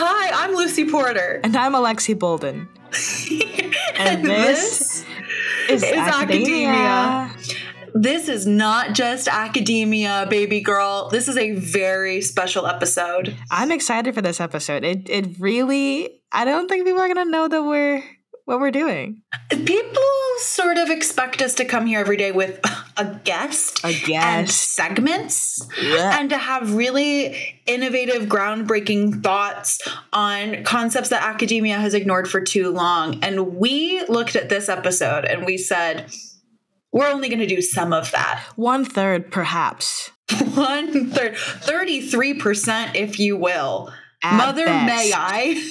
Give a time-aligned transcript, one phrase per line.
[0.00, 1.40] Hi, I'm Lucy Porter.
[1.42, 2.68] And I'm Alexi Bolden.
[3.98, 5.04] and, this,
[5.68, 6.68] is, is academia.
[6.68, 7.36] academia.
[7.94, 11.08] This is not just academia, baby girl.
[11.08, 13.34] This is a very special episode.
[13.50, 14.84] I'm excited for this episode.
[14.84, 18.04] It it really I don't think people are gonna know that we're
[18.44, 19.22] what we're doing.
[19.50, 20.02] People
[20.38, 22.60] sort of expect us to come here every day with
[22.96, 26.18] a guest, a guest, and segments, yeah.
[26.18, 29.80] and to have really innovative, groundbreaking thoughts
[30.12, 33.22] on concepts that academia has ignored for too long.
[33.22, 36.10] And we looked at this episode and we said,
[36.92, 38.44] we're only going to do some of that.
[38.56, 40.10] One third, perhaps.
[40.54, 43.92] One third, 33%, if you will.
[44.22, 44.86] At Mother, best.
[44.86, 45.70] may I?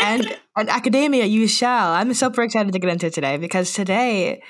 [0.00, 1.92] and, and academia, you shall.
[1.92, 4.42] I'm super excited to get into today because today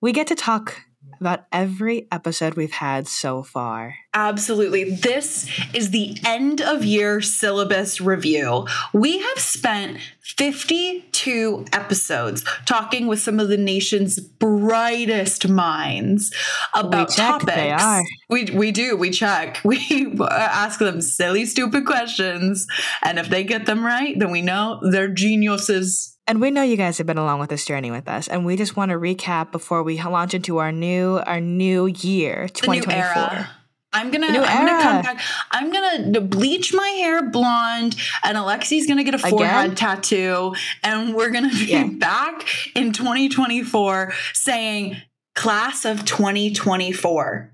[0.00, 0.84] we get to talk
[1.20, 3.96] about every episode we've had so far.
[4.14, 4.84] Absolutely.
[4.94, 8.66] This is the end of year syllabus review.
[8.92, 16.32] We have spent 52 episodes talking with some of the nation's brightest minds
[16.74, 17.84] about we topics.
[18.28, 18.96] We, we do.
[18.96, 19.60] We check.
[19.74, 22.66] We ask them silly, stupid questions.
[23.02, 26.13] And if they get them right, then we know they're geniuses.
[26.26, 28.56] And we know you guys have been along with this journey with us, and we
[28.56, 33.02] just want to recap before we launch into our new our new year, twenty twenty
[33.02, 33.46] four.
[33.94, 34.46] I'm gonna I'm era.
[34.46, 35.20] gonna come back.
[35.52, 37.94] I'm gonna bleach my hair blonde,
[38.24, 39.76] and Alexi's gonna get a forehead Again?
[39.76, 41.84] tattoo, and we're gonna be yeah.
[41.92, 44.96] back in 2024 saying
[45.34, 47.53] class of 2024.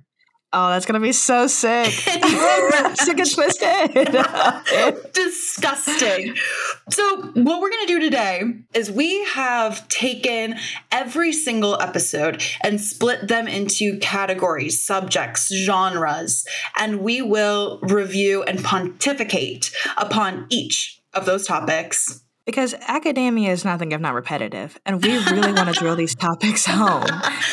[0.53, 1.87] Oh, that's gonna be so sick.
[1.93, 3.93] sick and twisted.
[5.13, 6.35] Disgusting.
[6.89, 8.43] So, what we're gonna do today
[8.75, 10.57] is we have taken
[10.91, 16.45] every single episode and split them into categories, subjects, genres,
[16.77, 23.93] and we will review and pontificate upon each of those topics because academia is nothing
[23.93, 24.79] if not repetitive.
[24.87, 27.07] And we really want to drill these topics home.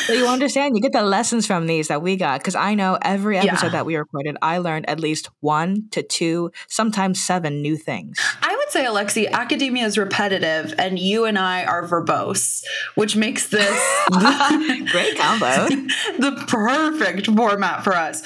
[0.06, 2.40] So you understand, you get the lessons from these that we got.
[2.40, 3.72] Because I know every episode yeah.
[3.72, 8.18] that we recorded, I learned at least one to two, sometimes seven new things.
[8.42, 12.62] I would say, Alexi, academia is repetitive and you and I are verbose,
[12.94, 13.68] which makes this
[14.10, 15.68] great combo.
[16.18, 18.22] the perfect format for us.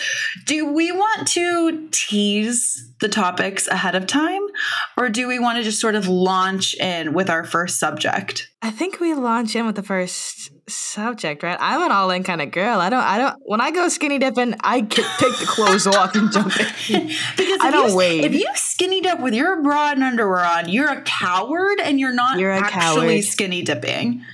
[0.47, 4.41] Do we want to tease the topics ahead of time
[4.97, 8.49] or do we want to just sort of launch in with our first subject?
[8.62, 11.59] I think we launch in with the first subject, right?
[11.61, 12.81] I'm an all-in kind of girl.
[12.81, 13.37] I don't, I don't.
[13.45, 16.59] When I go skinny dipping, I take the clothes off and jump
[16.89, 17.06] in
[17.37, 18.25] because I don't you, wait.
[18.25, 22.15] If you skinny dip with your bra and underwear on, you're a coward, and you're
[22.15, 23.25] not you're actually coward.
[23.25, 24.25] skinny dipping.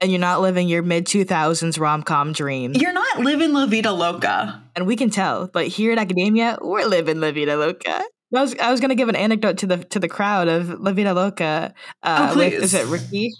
[0.00, 2.72] And you're not living your mid 2000s rom com dream.
[2.74, 4.62] You're not living La Vida Loca.
[4.76, 8.04] And we can tell, but here at Academia, we're living La Vida Loca.
[8.34, 10.92] I was I was gonna give an anecdote to the to the crowd of La
[10.92, 11.74] Vida Loca.
[12.02, 13.32] Uh, oh, with, is it Ricky?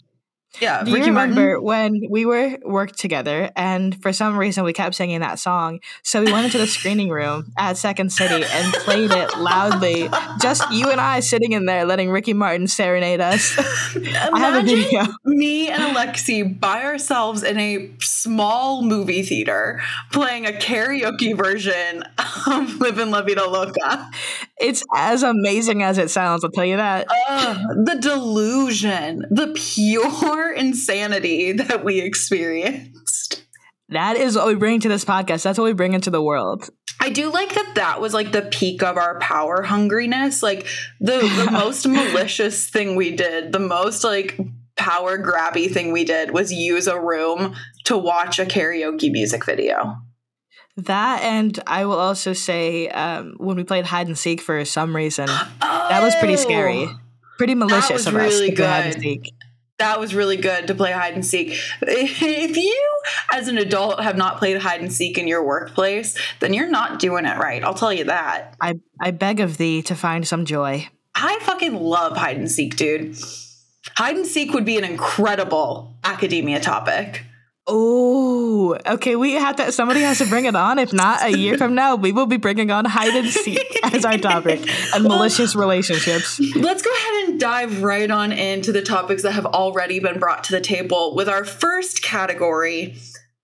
[0.60, 1.62] Yeah, Do Ricky you remember Martin?
[1.64, 5.78] when we were worked together and for some reason we kept singing that song?
[6.02, 10.08] So we went into the screening room at Second City and played it loudly.
[10.40, 13.56] Just you and I sitting in there letting Ricky Martin serenade us.
[13.96, 15.02] I have a video.
[15.24, 19.80] Me and Alexi by ourselves in a small movie theater
[20.12, 24.10] playing a karaoke version of Live Livin' La Vida Loca.
[24.58, 27.06] It's as amazing as it sounds, I'll tell you that.
[27.28, 27.54] Uh,
[27.84, 33.44] the delusion, the pure insanity that we experienced.
[33.90, 35.42] That is what we bring to this podcast.
[35.42, 36.68] That's what we bring into the world.
[37.00, 40.42] I do like that that was like the peak of our power hungriness.
[40.42, 40.66] Like
[41.00, 44.38] the, the most malicious thing we did, the most like
[44.76, 47.54] power grabby thing we did was use a room
[47.84, 49.96] to watch a karaoke music video.
[50.76, 54.94] That and I will also say um, when we played hide and seek for some
[54.94, 56.98] reason, oh, that was pretty scary, oh!
[57.36, 58.56] pretty malicious of really us.
[58.56, 58.66] Good.
[58.66, 59.32] Hide and seek
[59.78, 61.58] that was really good to play hide and seek.
[61.82, 63.00] If you,
[63.32, 66.98] as an adult, have not played hide and seek in your workplace, then you're not
[66.98, 67.62] doing it right.
[67.62, 68.54] I'll tell you that.
[68.60, 70.88] I, I beg of thee to find some joy.
[71.14, 73.16] I fucking love hide and seek, dude.
[73.96, 77.24] Hide and seek would be an incredible academia topic.
[77.70, 79.14] Oh, okay.
[79.14, 79.70] We have to.
[79.72, 80.78] Somebody has to bring it on.
[80.78, 84.06] If not, a year from now, we will be bringing on hide and seek as
[84.06, 84.60] our topic
[84.94, 86.40] and well, malicious relationships.
[86.56, 90.44] Let's go ahead and dive right on into the topics that have already been brought
[90.44, 92.96] to the table with our first category: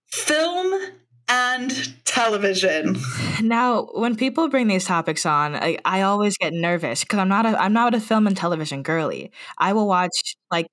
[0.07, 0.93] film
[1.29, 2.97] and television.
[3.43, 7.45] Now, when people bring these topics on, I, I always get nervous because I'm not
[7.45, 9.33] a I'm not a film and television girly.
[9.59, 10.67] I will watch like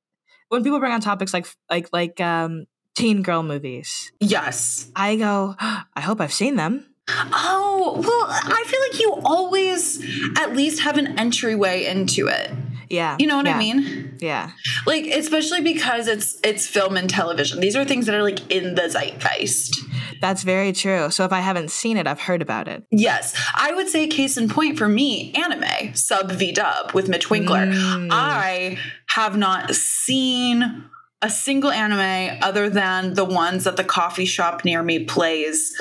[0.47, 2.65] when people bring on topics like like like um
[2.95, 4.11] teen girl movies.
[4.19, 4.89] Yes.
[4.95, 6.85] I go, I hope I've seen them.
[7.09, 10.03] Oh, well, I feel like you always
[10.37, 12.51] at least have an entryway into it.
[12.91, 13.15] Yeah.
[13.19, 13.55] You know what yeah.
[13.55, 14.17] I mean?
[14.19, 14.51] Yeah.
[14.85, 17.61] Like especially because it's it's film and television.
[17.61, 19.79] These are things that are like in the zeitgeist.
[20.19, 21.09] That's very true.
[21.09, 22.83] So if I haven't seen it, I've heard about it.
[22.91, 23.33] Yes.
[23.55, 27.67] I would say case in point for me, anime, sub V dub with Mitch Winkler.
[27.67, 28.09] Mm.
[28.11, 28.77] I
[29.07, 30.89] have not seen
[31.21, 35.73] a single anime other than the ones that the coffee shop near me plays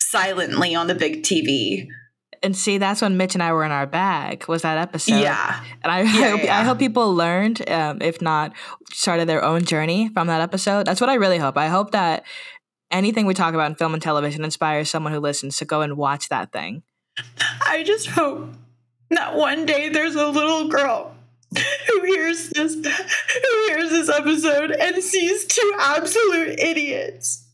[0.00, 1.88] silently on the big TV.
[2.42, 4.46] And see, that's when Mitch and I were in our bag.
[4.48, 5.20] Was that episode?
[5.20, 5.62] Yeah.
[5.82, 6.58] And I, Yeah, I, hope, yeah.
[6.58, 8.54] I hope people learned, um, if not,
[8.92, 10.86] started their own journey from that episode.
[10.86, 11.56] That's what I really hope.
[11.56, 12.24] I hope that
[12.90, 15.96] anything we talk about in film and television inspires someone who listens to go and
[15.96, 16.82] watch that thing.
[17.66, 18.50] I just hope
[19.10, 21.14] that one day there's a little girl
[21.86, 27.46] who hears this who hears this episode and sees two absolute idiots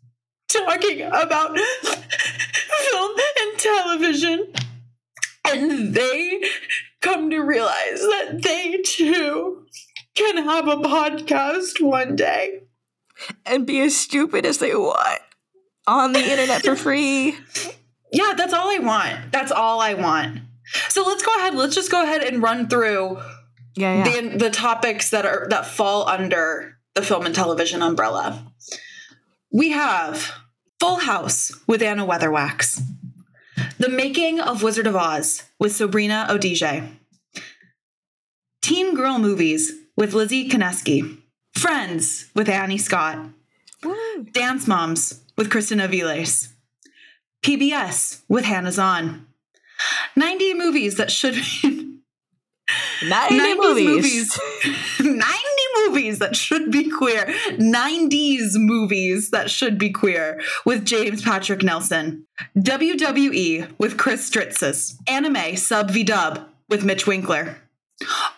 [0.49, 1.57] talking about
[2.91, 4.53] film and television
[5.47, 6.43] and they
[7.01, 9.67] come to realize that they too
[10.15, 12.63] can have a podcast one day.
[13.45, 15.21] And be as stupid as they want
[15.87, 17.37] on the internet for free.
[18.13, 19.33] Yeah, that's all I want.
[19.33, 20.39] That's all I want.
[20.89, 21.57] So let's go ahead.
[21.57, 23.21] Let's just go ahead and run through
[23.77, 24.21] Yeah, yeah.
[24.21, 28.53] the the topics that are that fall under the film and television umbrella.
[29.53, 30.33] We have
[30.81, 32.81] Full House with Anna Weatherwax,
[33.79, 36.89] The Making of Wizard of Oz with Sabrina Odije,
[38.63, 41.19] Teen Girl Movies with Lizzie Koneski,
[41.53, 43.19] Friends with Annie Scott,
[43.83, 44.25] Woo.
[44.33, 46.53] Dance Moms with Kristen Aviles,
[47.43, 49.27] PBS with Hannah Zahn,
[50.17, 51.74] 90 movies that should be
[53.03, 54.41] 90 90s movies.
[55.01, 55.25] 90
[55.87, 57.27] movies that should be queer.
[57.51, 62.27] 90s movies that should be queer with James Patrick Nelson.
[62.57, 64.99] WWE with Chris Stritzes.
[65.07, 67.59] Anime sub v dub with Mitch Winkler.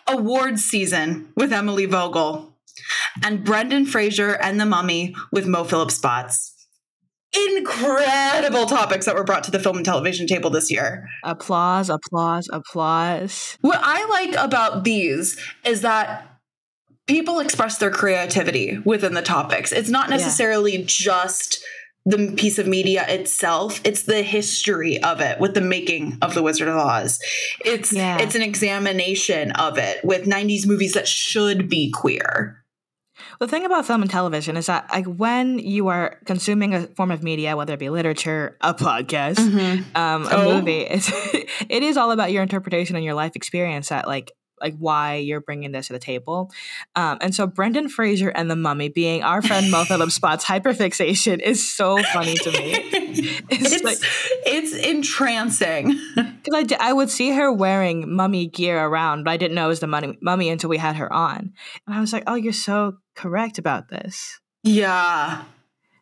[0.07, 2.53] Awards season with Emily Vogel.
[3.23, 6.56] And Brendan Fraser and the Mummy with Mo Phillips Spots.
[7.35, 11.07] Incredible topics that were brought to the film and television table this year.
[11.23, 13.57] Applause, applause, applause.
[13.61, 16.39] What I like about these is that
[17.07, 19.71] people express their creativity within the topics.
[19.71, 20.17] It's not Yeah.
[20.17, 21.63] necessarily just
[22.05, 26.41] the piece of media itself, it's the history of it with the making of The
[26.41, 27.19] Wizard of Oz.
[27.65, 28.17] It's Yeah.
[28.21, 32.56] it's an examination of it with 90s movies that should be queer.
[33.39, 37.11] The thing about film and television is that, like, when you are consuming a form
[37.11, 39.39] of media, whether it be literature, a podcast,
[39.95, 40.55] um, a Oh.
[40.55, 41.11] movie, it's
[41.69, 43.89] it is all about your interpretation and your life experience.
[43.89, 46.51] That like like why you're bringing this to the table.
[46.95, 51.39] Um, and so Brendan Fraser and the Mummy being our friend Mo Phillips Spot's hyperfixation
[51.39, 52.83] is so funny to me.
[53.49, 53.97] It's, It's like
[54.45, 55.99] it's entrancing.
[56.15, 59.69] because I, I would see her wearing mummy gear around, but I didn't know it
[59.69, 61.53] was the mummy, mummy until we had her on,
[61.87, 65.45] and I was like, "Oh, you're so correct about this." yeah.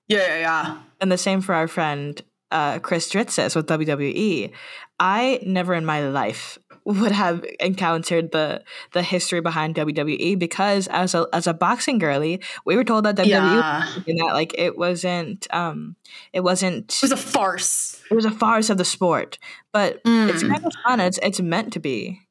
[0.08, 0.78] Yeah, yeah, yeah.
[1.02, 2.22] And the same for our friend
[2.52, 4.52] uh, Chris Dritzis with WWE.
[5.00, 11.14] I never in my life would have encountered the the history behind WWE because as
[11.16, 13.88] a as a boxing girly, we were told that WWE Yeah.
[14.08, 15.96] and that like it wasn't um
[16.32, 18.02] it wasn't It was a farce.
[18.10, 19.38] it was a farce of the sport.
[19.74, 20.50] But it's Mm.
[20.54, 21.00] kind of fun.
[21.00, 22.22] It's it's meant to be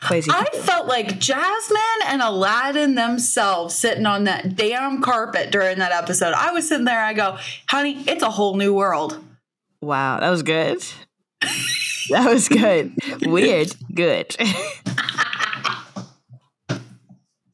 [0.00, 0.30] crazy.
[0.32, 6.32] I felt like Jasmine and Aladdin themselves sitting on that damn carpet during that episode.
[6.34, 7.38] I was sitting there, I go,
[7.68, 9.18] honey, it's a whole new world.
[9.80, 10.84] wow, that was good.
[12.10, 12.92] that was good.
[13.22, 14.36] Weird, good.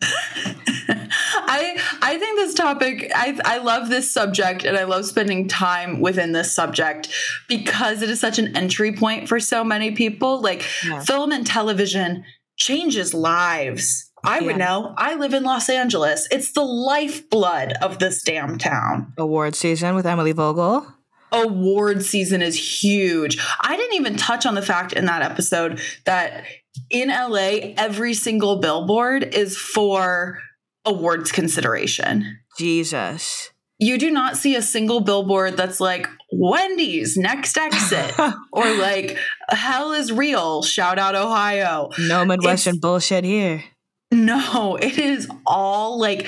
[0.04, 6.00] I I think this topic I I love this subject and I love spending time
[6.00, 7.08] within this subject
[7.48, 10.40] because it is such an entry point for so many people.
[10.40, 11.00] Like Yeah.
[11.00, 12.24] film and television
[12.56, 14.10] changes lives.
[14.24, 14.64] I would Yeah.
[14.66, 14.94] know.
[14.96, 16.28] I live in Los Angeles.
[16.30, 19.12] It's the lifeblood of this damn town.
[19.18, 20.86] Award season with Emily Vogel.
[21.32, 23.38] Award season is huge.
[23.60, 26.44] I didn't even touch on the fact in that episode that
[26.90, 30.38] in LA, every single billboard is for
[30.84, 32.38] awards consideration.
[32.58, 33.50] Jesus.
[33.78, 38.14] You do not see a single billboard that's like Wendy's next exit
[38.52, 41.90] or like hell is real, shout out Ohio.
[41.98, 43.64] No Midwestern It's- bullshit here.
[44.12, 46.26] No, it is all like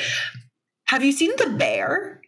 [0.86, 2.20] have you seen the bear?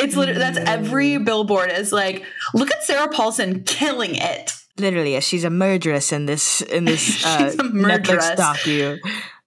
[0.00, 4.52] It's literally that's every billboard is like, look at Sarah Paulson killing it.
[4.78, 8.98] Literally, she's a murderess in this in this uh, Netflix docu.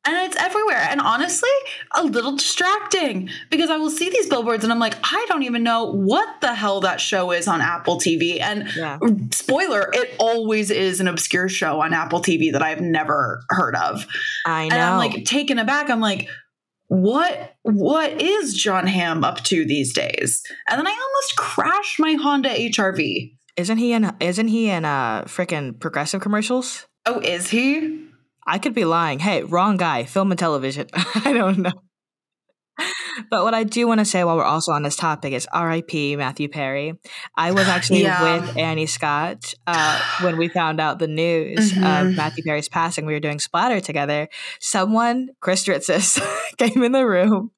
[0.06, 0.86] And it's everywhere.
[0.90, 1.50] And honestly,
[1.96, 5.64] a little distracting because I will see these billboards and I'm like, I don't even
[5.64, 8.42] know what the hell that show is on Apple TV.
[8.42, 8.98] And yeah.
[9.32, 14.06] spoiler, it always is an obscure show on Apple TV that I've never heard of.
[14.46, 14.76] I know.
[14.76, 15.90] And I'm like taken aback.
[15.90, 16.28] I'm like,
[16.94, 20.44] what what is Jon Hamm up to these days?
[20.70, 23.36] And then I almost crashed my Honda HRV.
[23.58, 26.86] Isn't he in isn't he in uh freaking progressive commercials?
[27.06, 28.08] Oh, is he?
[28.46, 29.20] I could be lying.
[29.20, 30.04] Hey, wrong guy.
[30.04, 30.88] Film and television.
[30.94, 31.83] I don't know.
[33.30, 36.18] But what I do want to say while we're also on this topic is RIP
[36.18, 37.00] Matthew Perry.
[37.36, 38.40] I was actually yeah.
[38.42, 41.84] with Annie Scott uh, when we found out the news mm-hmm.
[41.84, 43.06] of Matthew Perry's passing.
[43.06, 44.30] We were doing Splatter together.
[44.60, 46.22] Someone, Chris Dritzis,
[46.58, 47.52] came in the room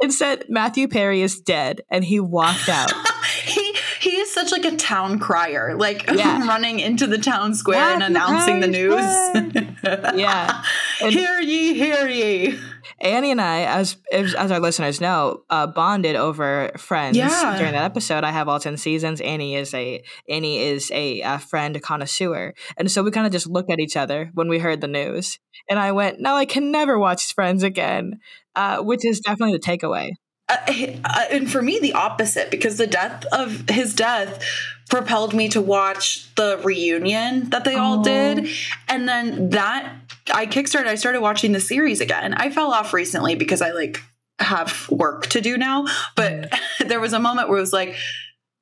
[0.00, 2.92] and said Matthew Perry is dead, and he walked out.
[3.44, 6.46] he he is such like a town crier, like yeah.
[6.46, 10.18] running into the town square Matthew and announcing Perry's the news.
[10.18, 10.62] yeah,
[11.02, 12.58] and hear ye, hear ye.
[13.00, 17.56] Annie and I, as as our listeners know, uh, bonded over Friends yeah.
[17.56, 18.24] during that episode.
[18.24, 19.20] I have all ten seasons.
[19.22, 23.48] Annie is a Annie is a, a friend connoisseur, and so we kind of just
[23.48, 25.38] looked at each other when we heard the news.
[25.68, 28.20] And I went, "No, I can never watch Friends again,"
[28.54, 30.10] uh, which is definitely the takeaway.
[30.50, 30.56] Uh,
[31.04, 34.44] uh, and for me, the opposite, because the death of his death
[34.90, 38.48] propelled me to watch the reunion that they all did,
[38.88, 40.86] and then that I kickstarted.
[40.86, 42.34] I started watching the series again.
[42.34, 44.02] I fell off recently because I like
[44.38, 46.60] have work to do now, but mm.
[46.88, 47.96] there was a moment where it was like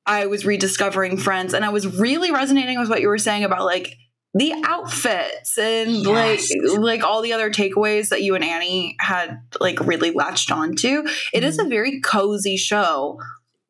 [0.05, 3.63] I was rediscovering Friends, and I was really resonating with what you were saying about
[3.63, 3.95] like
[4.33, 6.51] the outfits and yes.
[6.51, 11.03] like like all the other takeaways that you and Annie had like really latched onto.
[11.33, 11.47] It mm.
[11.47, 11.69] is a mm-hmm.
[11.69, 13.19] very cozy show.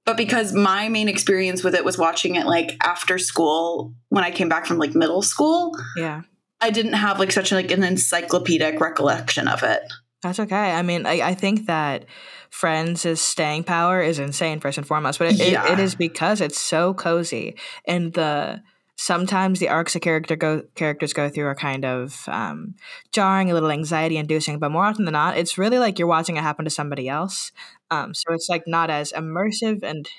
[0.06, 4.32] But because my main experience with it was watching it like after school when I
[4.32, 5.77] came back from like middle school.
[5.96, 6.24] Yeah.
[6.62, 9.82] I didn't have like such like an encyclopedic recollection of it.
[10.22, 10.72] That's okay.
[10.74, 12.06] I mean, I, I think that
[12.50, 15.68] Friends' staying power is insane first and foremost, but it, yeah.
[15.68, 18.62] it, it is because it's so cozy and the
[18.98, 22.75] sometimes the arcs a character go characters go through are kind of um,
[23.13, 26.36] jarring, a little anxiety inducing, but more often than not, it's really like you're watching
[26.36, 27.54] it happen to somebody else.
[27.89, 30.10] Um, so it's like not as immersive, and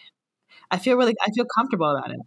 [0.70, 2.20] I feel really I feel comfortable about it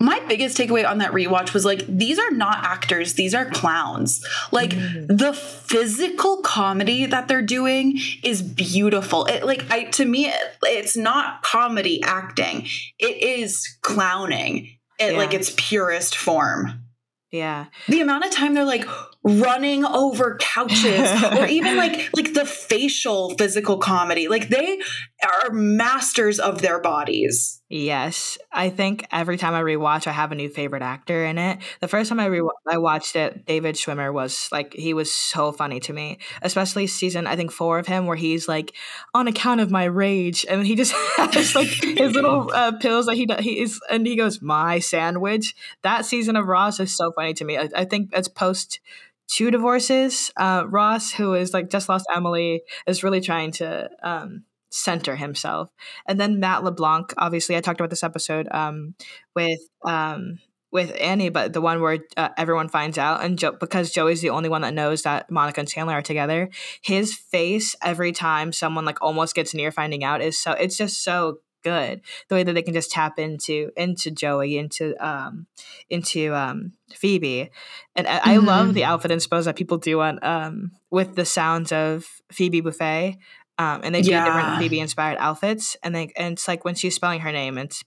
[0.00, 4.24] my biggest takeaway on that rewatch was like these are not actors these are clowns
[4.52, 5.06] like mm.
[5.08, 10.96] the physical comedy that they're doing is beautiful it like i to me it, it's
[10.96, 12.66] not comedy acting
[12.98, 14.68] it is clowning
[15.00, 15.18] it yeah.
[15.18, 16.84] like its purest form
[17.30, 17.66] yeah.
[17.88, 18.86] The amount of time they're like
[19.28, 24.28] running over couches or even like like the facial physical comedy.
[24.28, 24.80] Like they
[25.22, 27.60] are masters of their bodies.
[27.70, 31.58] Yes, I think every time I rewatch, I have a new favorite actor in it.
[31.80, 35.52] The first time I re- I watched it, David Schwimmer was like he was so
[35.52, 38.72] funny to me, especially season I think four of him where he's like
[39.12, 43.16] on account of my rage, and he just has like his little uh, pills that
[43.16, 45.54] he he is, and he goes my sandwich.
[45.82, 47.58] That season of Ross is so funny to me.
[47.58, 48.80] I, I think it's post
[49.28, 50.32] two divorces.
[50.36, 53.90] Uh, Ross, who is like just lost Emily, is really trying to.
[54.02, 55.70] Um, center himself.
[56.06, 58.94] And then Matt LeBlanc, obviously, I talked about this episode um,
[59.34, 63.90] with um, with Annie, but the one where uh, everyone finds out, and jo- because
[63.90, 66.50] Joey's the only one that knows that Monica and Chandler are together,
[66.82, 71.02] his face every time someone like almost gets near finding out is so it's just
[71.02, 75.46] so good the way that they can just tap into into Joey into um
[75.90, 77.50] into um Phoebe
[77.96, 78.28] and I, mm-hmm.
[78.28, 82.62] I love the outfit inspo that people do on um with the sounds of Phoebe
[82.62, 83.16] Buffay
[83.58, 84.24] um, and they do yeah.
[84.24, 85.76] different Phoebe inspired outfits.
[85.82, 87.82] And they and it's like when she's spelling her name, it's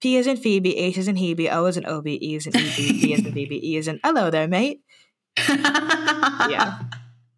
[0.00, 2.56] P is in Phoebe, H is in Hebe, O is in Obi, E is in
[2.56, 4.80] Eb, B is in Phoebe, E is in hello there, mate.
[5.48, 6.80] yeah.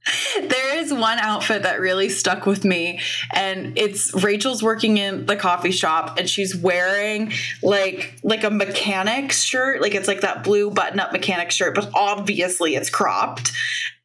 [0.40, 3.00] There is one outfit that really stuck with me,
[3.32, 7.32] and it's Rachel's working in the coffee shop, and she's wearing
[7.62, 11.90] like like a mechanic shirt, like it's like that blue button up mechanic shirt, but
[11.94, 13.52] obviously it's cropped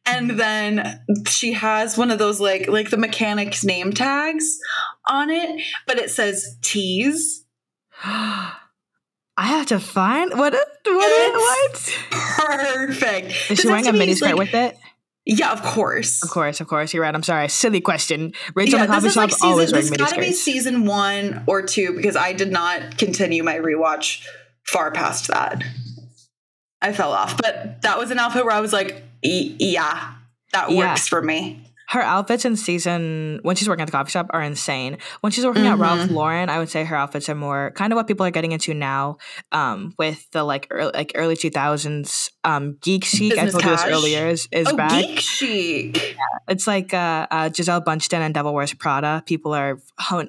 [0.06, 4.58] and then she has one of those like like the mechanic's name tags
[5.06, 7.44] on it but it says tease
[9.38, 13.50] I have to find what what what perfect.
[13.50, 14.76] Is she wearing a mini skirt like, with it?
[15.30, 16.22] Yeah, of course.
[16.22, 16.94] Of course, of course.
[16.94, 17.14] You're right.
[17.14, 17.50] I'm sorry.
[17.50, 18.32] Silly question.
[18.54, 19.98] Rachel yeah, in the coffee shop like season, always wearing mini.
[19.98, 24.26] This got to be season one or two because I did not continue my rewatch
[24.64, 25.62] far past that.
[26.80, 30.14] I fell off, but that was an outfit where I was like, yeah,
[30.54, 30.94] that works yeah.
[30.96, 31.67] for me.
[31.88, 34.98] Her outfits in season when she's working at the coffee shop are insane.
[35.22, 35.72] When she's working mm-hmm.
[35.72, 36.10] at Ralph.
[36.10, 38.74] Lauren, I would say her outfits are more kind of what people are getting into
[38.74, 39.16] now,
[39.52, 43.34] um, with the like early, like early two thousands um, geek chic.
[43.34, 45.00] Business I told you this earlier is, is oh, back.
[45.00, 45.96] Geek chic.
[45.96, 46.14] Yeah.
[46.48, 49.22] It's like uh, uh, Bündchen and Devil Wears Prada.
[49.24, 49.78] People are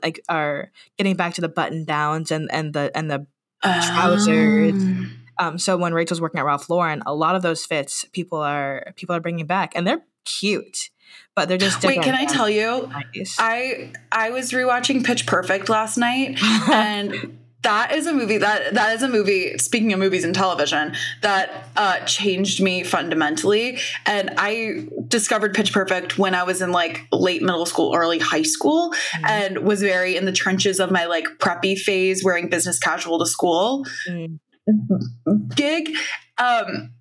[0.02, 3.28] like are getting back to the button downs and and the and the
[3.62, 4.74] trousers.
[4.74, 5.12] Um.
[5.38, 8.94] um, so when Rachel's working at Ralph Lauren, a lot of those fits people are
[8.96, 10.90] people are bringing back, and they're cute
[11.36, 12.92] but they're just wait can i tell you?
[13.38, 16.38] I i was rewatching pitch perfect last night
[16.70, 20.96] and that is a movie that that is a movie speaking of movies and television
[21.22, 23.80] that uh, changed me fundamentally.
[24.06, 28.44] And i discovered pitch perfect when i was in like late middle school early high
[28.44, 29.26] school mm-hmm.
[29.26, 33.26] and was very in the trenches of my like preppy phase wearing business casual to
[33.26, 35.48] school mm-hmm.
[35.56, 35.96] gig.
[36.38, 36.92] Um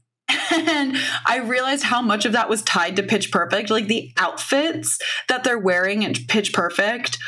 [0.52, 3.70] and I realized how much of that was tied to Pitch Perfect.
[3.70, 7.18] Like the outfits that they're wearing in Pitch Perfect,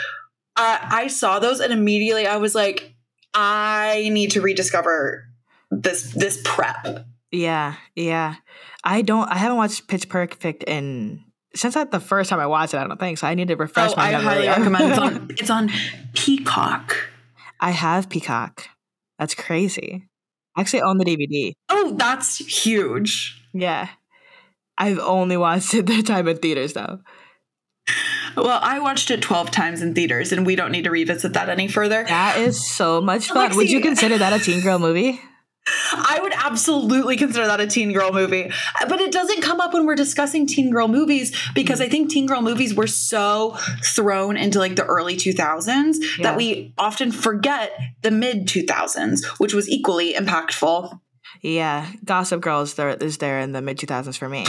[0.57, 2.95] uh, I saw those and immediately I was like,
[3.33, 5.25] I need to rediscover
[5.71, 7.07] this this prep.
[7.31, 8.37] Yeah, yeah.
[8.83, 9.29] I don't.
[9.29, 12.79] I haven't watched Pitch Perfect in since that the first time I watched it.
[12.79, 13.27] I don't think so.
[13.27, 14.91] I need to refresh oh, my I highly recommend.
[14.91, 15.71] It's on, it's on
[16.15, 16.97] Peacock.
[17.61, 18.67] I have Peacock.
[19.19, 20.09] That's crazy.
[20.57, 21.53] Actually own the DVD.
[21.69, 23.41] Oh, that's huge.
[23.53, 23.89] Yeah.
[24.77, 27.01] I've only watched it the time in theaters though.
[28.37, 31.49] Well, I watched it 12 times in theaters and we don't need to revisit that
[31.49, 32.05] any further.
[32.05, 33.51] That is so much fun.
[33.51, 35.21] Lexi, Would you consider that a teen girl movie?
[35.93, 38.51] I would absolutely consider that a teen girl movie.
[38.89, 42.27] But it doesn't come up when we're discussing teen girl movies because I think teen
[42.27, 46.23] girl movies were so thrown into like the early 2000s yeah.
[46.23, 47.73] that we often forget
[48.03, 50.99] the mid 2000s, which was equally impactful.
[51.43, 54.45] Yeah, Gossip Girl is there, is there in the mid 2000s for me.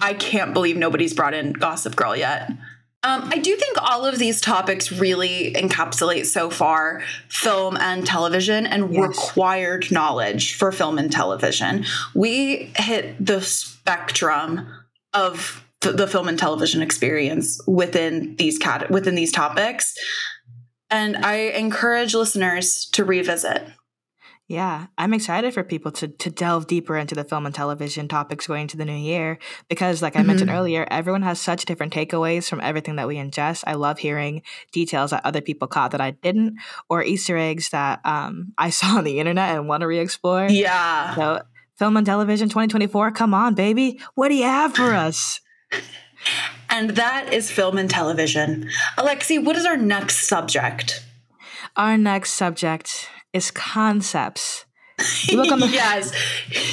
[0.00, 2.50] I can't believe nobody's brought in Gossip Girl yet.
[3.02, 8.66] Um, I do think all of these topics really encapsulate so far film and television
[8.66, 9.08] and yes.
[9.08, 11.86] required knowledge for film and television.
[12.14, 14.68] We hit the spectrum
[15.14, 19.94] of the film and television experience within these cat within these topics,
[20.90, 23.62] and I encourage listeners to revisit.
[24.50, 28.48] Yeah, I'm excited for people to to delve deeper into the film and television topics
[28.48, 29.38] going into the new year
[29.68, 30.26] because like I mm-hmm.
[30.26, 33.62] mentioned earlier, everyone has such different takeaways from everything that we ingest.
[33.64, 34.42] I love hearing
[34.72, 36.56] details that other people caught that I didn't
[36.88, 40.48] or easter eggs that um, I saw on the internet and want to re-explore.
[40.50, 41.14] Yeah.
[41.14, 41.42] So,
[41.78, 44.00] film and television 2024, come on, baby.
[44.16, 45.40] What do you have for us?
[46.68, 48.68] and that is film and television.
[48.98, 51.06] Alexi, what is our next subject?
[51.76, 54.64] Our next subject is concepts.
[55.28, 56.12] yes.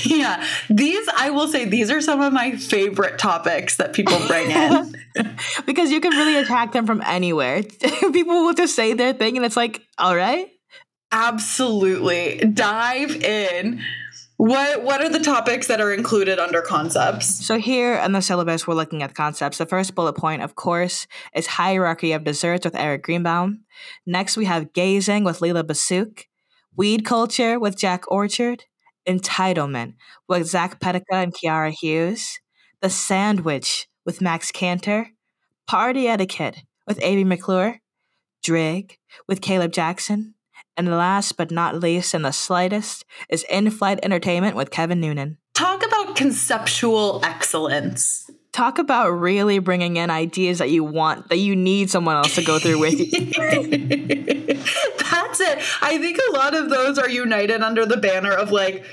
[0.06, 0.46] Yeah.
[0.70, 4.96] These, I will say, these are some of my favorite topics that people bring in.
[5.66, 7.64] because you can really attack them from anywhere.
[7.84, 10.48] people will just say their thing and it's like, all right.
[11.12, 12.40] Absolutely.
[12.40, 13.82] Dive in.
[14.36, 17.44] What what are the topics that are included under concepts?
[17.44, 19.58] So here in the syllabus, we're looking at concepts.
[19.58, 23.64] The first bullet point, of course, is hierarchy of desserts with Eric Greenbaum.
[24.06, 26.26] Next, we have gazing with Leela Basuk.
[26.78, 28.66] Weed Culture with Jack Orchard,
[29.10, 29.96] Entitlement
[30.28, 32.40] with Zach Pedica and Kiara Hughes,
[32.82, 35.10] The Sandwich with Max Cantor,
[35.66, 37.80] Party Etiquette with Avi McClure,
[38.44, 40.36] Drig with Caleb Jackson,
[40.78, 45.40] and last but not least in the slightest is In Flight Entertainment with Kevin Noonan.
[45.56, 48.27] Talk about conceptual excellence
[48.58, 52.44] talk about really bringing in ideas that you want that you need someone else to
[52.44, 53.06] go through with you.
[54.98, 55.60] That's it.
[55.84, 58.84] I think a lot of those are united under the banner of like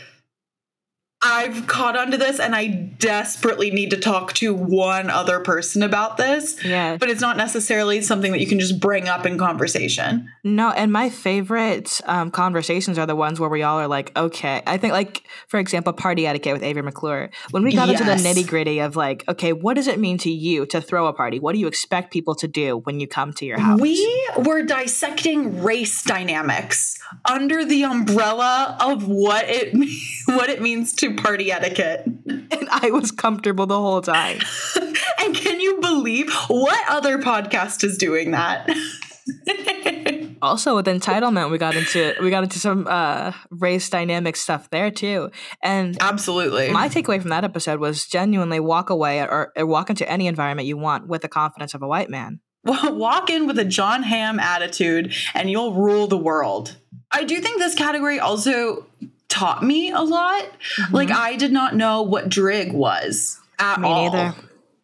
[1.26, 2.66] I've caught onto this and I
[2.98, 6.62] desperately need to talk to one other person about this.
[6.62, 6.98] Yeah.
[6.98, 10.30] But it's not necessarily something that you can just bring up in conversation.
[10.44, 14.62] No, and my favorite um, conversations are the ones where we all are like, okay.
[14.66, 17.30] I think, like, for example, party etiquette with Avery McClure.
[17.52, 18.00] When we got yes.
[18.00, 21.06] into the nitty gritty of like, okay, what does it mean to you to throw
[21.06, 21.40] a party?
[21.40, 23.80] What do you expect people to do when you come to your house?
[23.80, 29.74] We were dissecting race dynamics under the umbrella of what it
[30.26, 32.04] what it means to party etiquette.
[32.06, 34.38] And I was comfortable the whole time.
[35.20, 38.68] and can you believe what other podcast is doing that?
[40.42, 44.90] also with entitlement we got into we got into some uh race dynamic stuff there
[44.90, 45.30] too
[45.62, 50.06] and absolutely my takeaway from that episode was genuinely walk away or, or walk into
[50.10, 53.64] any environment you want with the confidence of a white man walk in with a
[53.64, 56.76] Jon Hamm attitude and you'll rule the world.
[57.10, 58.86] I do think this category also
[59.34, 60.42] taught me a lot.
[60.42, 60.94] Mm-hmm.
[60.94, 64.10] Like I did not know what drig was at me all.
[64.12, 64.34] Neither.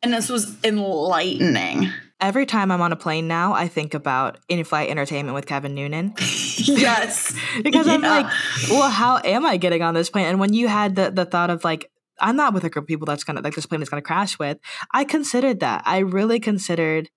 [0.03, 1.91] And this was enlightening.
[2.21, 5.75] Every time I'm on a plane now, I think about in flight entertainment with Kevin
[5.75, 6.15] Noonan.
[6.19, 7.35] yes.
[7.63, 8.27] because I'm like,
[8.71, 10.27] well, how am I getting on this plane?
[10.27, 12.89] And when you had the, the thought of like, I'm not with a group of
[12.89, 14.59] people that's gonna like this plane is gonna crash with,
[14.93, 15.83] I considered that.
[15.87, 17.09] I really considered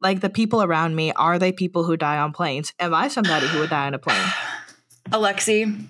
[0.00, 2.74] like the people around me, are they people who die on planes?
[2.78, 4.26] Am I somebody who would die on a plane?
[5.10, 5.86] Alexi,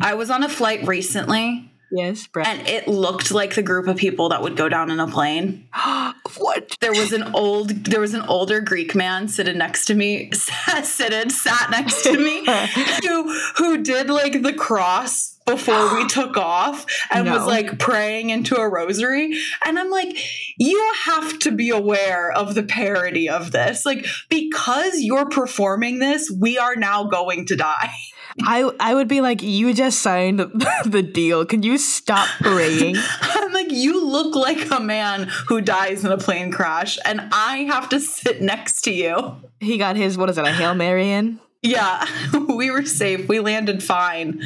[0.00, 2.46] I was on a flight recently Yes, Brett.
[2.46, 5.68] and it looked like the group of people that would go down in a plane.
[6.38, 6.74] what?
[6.80, 10.84] There was an old, there was an older Greek man sitting next to me, sat,
[10.84, 12.46] sitted, sat next to me,
[13.02, 18.56] who who did like the cross before we took off and was like praying into
[18.56, 19.38] a rosary.
[19.66, 20.16] And I'm like,
[20.56, 26.30] you have to be aware of the parody of this, like because you're performing this,
[26.30, 27.92] we are now going to die.
[28.40, 30.40] I I would be like, you just signed
[30.84, 31.44] the deal.
[31.44, 32.96] Can you stop praying?
[33.20, 37.58] I'm like, you look like a man who dies in a plane crash, and I
[37.68, 39.36] have to sit next to you.
[39.60, 41.40] he got his what is it, a Hail Mary in?
[41.62, 42.04] Yeah,
[42.48, 43.28] we were safe.
[43.28, 44.42] We landed fine.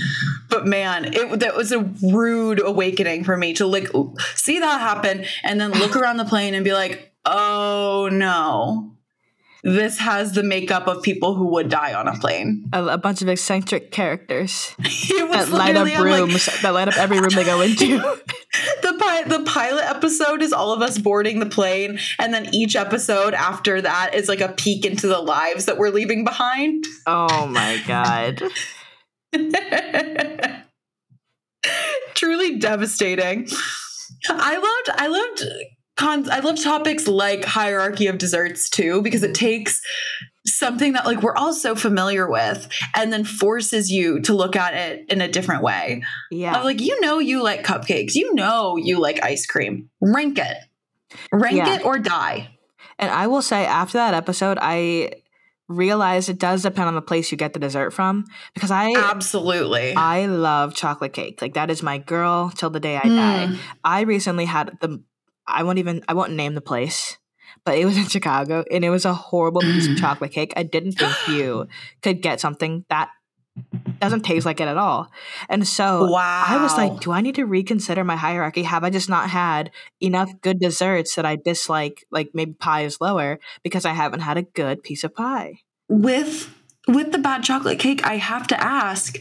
[0.51, 3.88] But man, it that was a rude awakening for me to like
[4.35, 8.95] see that happen and then look around the plane and be like, "Oh no.
[9.66, 13.20] This has the makeup of people who would die on a plane." A, a bunch
[13.20, 17.31] of eccentric characters It that light up I'm like, rooms, that light up every room
[17.31, 17.98] they go into.
[18.83, 22.76] the pi- the pilot episode is all of us boarding the plane, and then each
[22.76, 26.85] episode after that is like a peek into the lives that we're leaving behind.
[27.07, 28.42] oh my god.
[32.14, 33.48] Truly devastating.
[34.29, 35.44] I loved I loved
[35.96, 39.80] cons I love topics like hierarchy of desserts too because it takes
[40.46, 44.74] something that like we're all so familiar with and then forces you to look at
[44.74, 46.02] it in a different way.
[46.30, 46.59] Yeah.
[46.59, 49.90] Of like you know you like cupcakes, you know you like ice cream.
[50.00, 50.56] Rank it.
[51.32, 51.76] Rank Yeah.
[51.76, 52.50] it or die.
[52.98, 55.12] And I will say, after that episode, I
[55.68, 59.94] realized it does depend on the place you get the dessert from because I Absolutely.
[59.94, 61.42] I love chocolate cake.
[61.42, 63.46] Like that is my girl till the day I die.
[63.50, 63.59] Mm.
[63.85, 65.02] I recently had the
[65.46, 67.18] I won't even I won't name the place,
[67.64, 70.52] but it was in Chicago and it was a horrible piece of chocolate cake.
[70.56, 71.68] I didn't think you
[72.02, 73.11] could get something that
[74.00, 75.11] doesn't taste like it at all.
[75.48, 76.44] And so wow.
[76.46, 78.62] I was like, do I need to reconsider my hierarchy?
[78.62, 82.04] Have I just not had enough good desserts that I dislike?
[82.11, 85.61] Like maybe pie is lower because I haven't had a good piece of pie.
[85.88, 86.54] with
[86.88, 89.18] with the bad chocolate cake, I have to ask,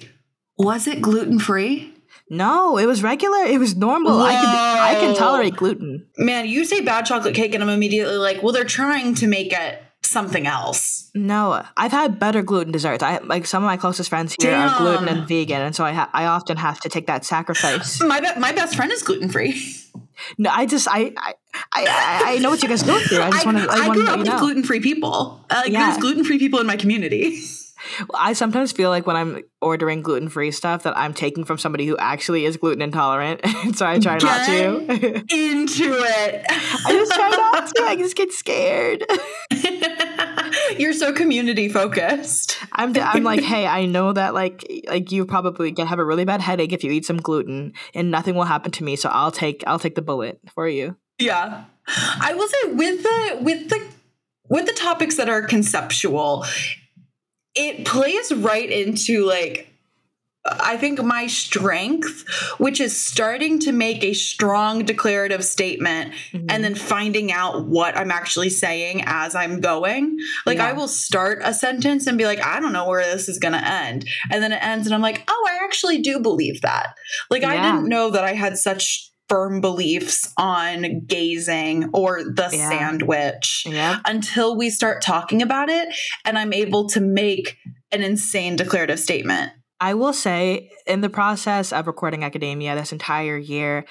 [0.58, 1.95] was it gluten free?
[2.30, 3.44] No, it was regular.
[3.44, 4.20] It was normal.
[4.22, 6.08] I can I can tolerate gluten.
[6.18, 9.54] Man, you say bad chocolate cake, and I'm immediately like, well, they're trying to make
[9.54, 11.10] it something else.
[11.14, 13.04] No, I've had better gluten desserts.
[13.04, 15.92] I like some of my closest friends here are gluten and vegan, and so I
[15.94, 18.02] ha- I often have to take that sacrifice.
[18.04, 19.76] My be- my best friend is gluten free.
[20.40, 21.34] no, I just I I,
[21.74, 23.22] I I know what you guys go through.
[23.22, 24.40] I just want to I, I want grew up with know.
[24.40, 25.46] gluten free people.
[25.50, 25.90] Uh, Like, Yeah.
[25.90, 27.40] There's gluten free people in my community.
[28.14, 31.86] I sometimes feel like when I'm ordering gluten free stuff that I'm taking from somebody
[31.86, 33.42] who actually is gluten intolerant,
[33.76, 35.24] so I try not to.
[35.30, 36.46] Into it.
[36.50, 37.84] I just try not to.
[37.84, 39.04] I just get scared.
[40.80, 42.58] You're so community focused.
[42.72, 46.26] I'm I'm like, hey, I know that like like you probably get have a really
[46.26, 48.96] bad headache if you eat some gluten, and nothing will happen to me.
[48.96, 50.98] So I'll take I'll take the bullet for you.
[51.20, 51.66] Yeah.
[51.88, 53.86] I will say with the with the
[54.50, 56.46] with the topics that are conceptual,
[57.56, 59.72] it plays right into like
[60.48, 62.24] I think my strength,
[62.60, 66.46] which is starting to make a strong declarative statement Mm-hmm.
[66.50, 70.18] and then finding out what I'm actually saying as I'm going.
[70.46, 70.68] Like Yeah.
[70.68, 73.54] I will start a sentence and be like, I don't know where this is going
[73.54, 74.08] to end.
[74.32, 76.94] And then it ends and I'm like, oh, I actually do believe that.
[77.32, 82.70] Like I didn't know that I had such firm beliefs on gazing or the Yeah.
[82.70, 84.00] sandwich Yeah.
[84.06, 85.88] until we start talking about it
[86.24, 87.58] and I'm able to make
[87.92, 89.52] an insane declarative statement.
[89.80, 93.86] I will say, in the process of recording academia this entire year,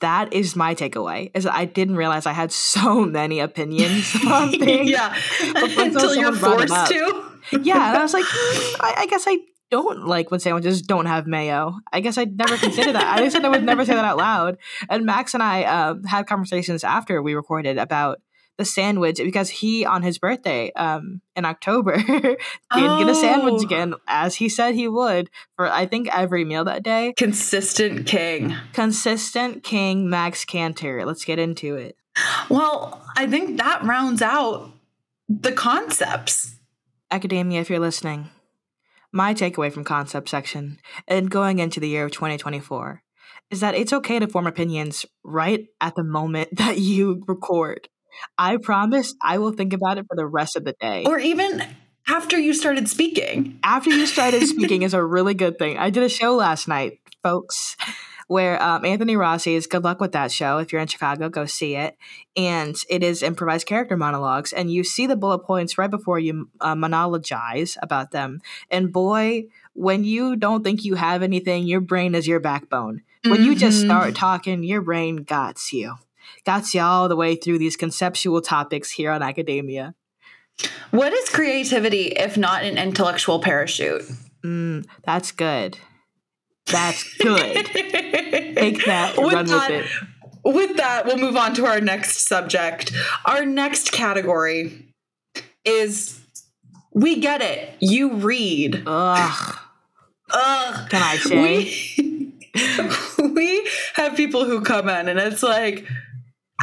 [0.00, 1.30] that is my takeaway.
[1.34, 4.90] Is that I didn't realize I had so many opinions on things.
[4.90, 5.14] yeah.
[5.54, 7.60] Until you're someone brought it forced to.
[7.62, 9.38] yeah, and I was like, "Hmm, I, I guess I
[9.70, 11.74] don't like when sandwiches don't have mayo.
[11.92, 13.18] I guess I'd never consider that.
[13.20, 14.58] I said I would never say that out loud.
[14.88, 18.20] And Max and I um, had conversations after we recorded about
[18.58, 22.38] the sandwich because he on his birthday um, in October didn't
[22.72, 23.62] get a sandwich Oh.
[23.62, 27.12] again as he said he would for I think every meal that day.
[27.18, 28.54] Consistent king.
[28.72, 31.04] Consistent King Max Cantor.
[31.04, 31.96] Let's get into it.
[32.48, 34.70] Well, I think that rounds out
[35.28, 36.54] the concepts.
[37.10, 38.30] Academia, if you're listening,
[39.16, 43.02] my takeaway from concept section and going into the year of 2024
[43.50, 47.88] is that it's okay to form opinions right at the moment that you record.
[48.38, 51.04] I promise I will think about it for the rest of the day.
[51.06, 51.62] Or even
[52.06, 53.58] after you started speaking.
[53.62, 55.78] After you started speaking is a really good thing.
[55.78, 57.76] I did a show last night, folks,
[58.26, 60.58] where um, Anthony Rossi's Good Luck with That Show.
[60.58, 61.96] If you're in Chicago, go see it.
[62.36, 64.52] And it is improvised character monologues.
[64.52, 68.40] And you see the bullet points right before you uh, monologize about them.
[68.70, 73.02] And boy, when you don't think you have anything, your brain is your backbone.
[73.22, 73.44] When mm-hmm.
[73.44, 73.88] you just mm-hmm.
[73.88, 75.94] start talking, your brain got you.
[76.44, 79.94] Got you all the way through these conceptual topics here on academia.
[80.90, 84.02] What is creativity if not an intellectual parachute?
[84.44, 85.78] Mm, that's good.
[86.66, 87.66] That's good.
[87.66, 89.90] Take that with run that, with it.
[90.44, 92.92] With that, we'll move on to our next subject.
[93.24, 94.86] Our next category
[95.64, 96.20] is
[96.92, 97.74] we get it.
[97.80, 98.82] You read.
[98.86, 99.58] Ugh.
[100.30, 100.90] Ugh.
[100.90, 101.42] Can I say?
[101.42, 102.32] We,
[103.32, 105.86] we have people who come in and it's like,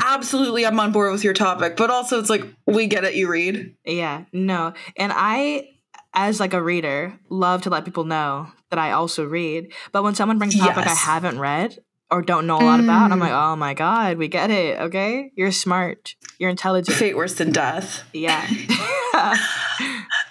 [0.04, 3.30] absolutely I'm on board with your topic, but also it's like, we get it, you
[3.30, 3.76] read.
[3.86, 4.74] Yeah, no.
[4.98, 5.70] And I,
[6.14, 9.72] as like a reader, love to let people know that I also read.
[9.92, 10.88] But when someone brings a topic yes.
[10.88, 11.78] I haven't read
[12.10, 12.86] or don't know a lot mm.
[12.86, 13.54] about, I'm like, mm.
[13.54, 14.80] oh my God, we get it.
[14.80, 15.32] Okay.
[15.36, 16.16] You're smart.
[16.40, 16.98] You're intelligent.
[16.98, 18.04] Fate worse than death.
[18.14, 18.48] Yeah.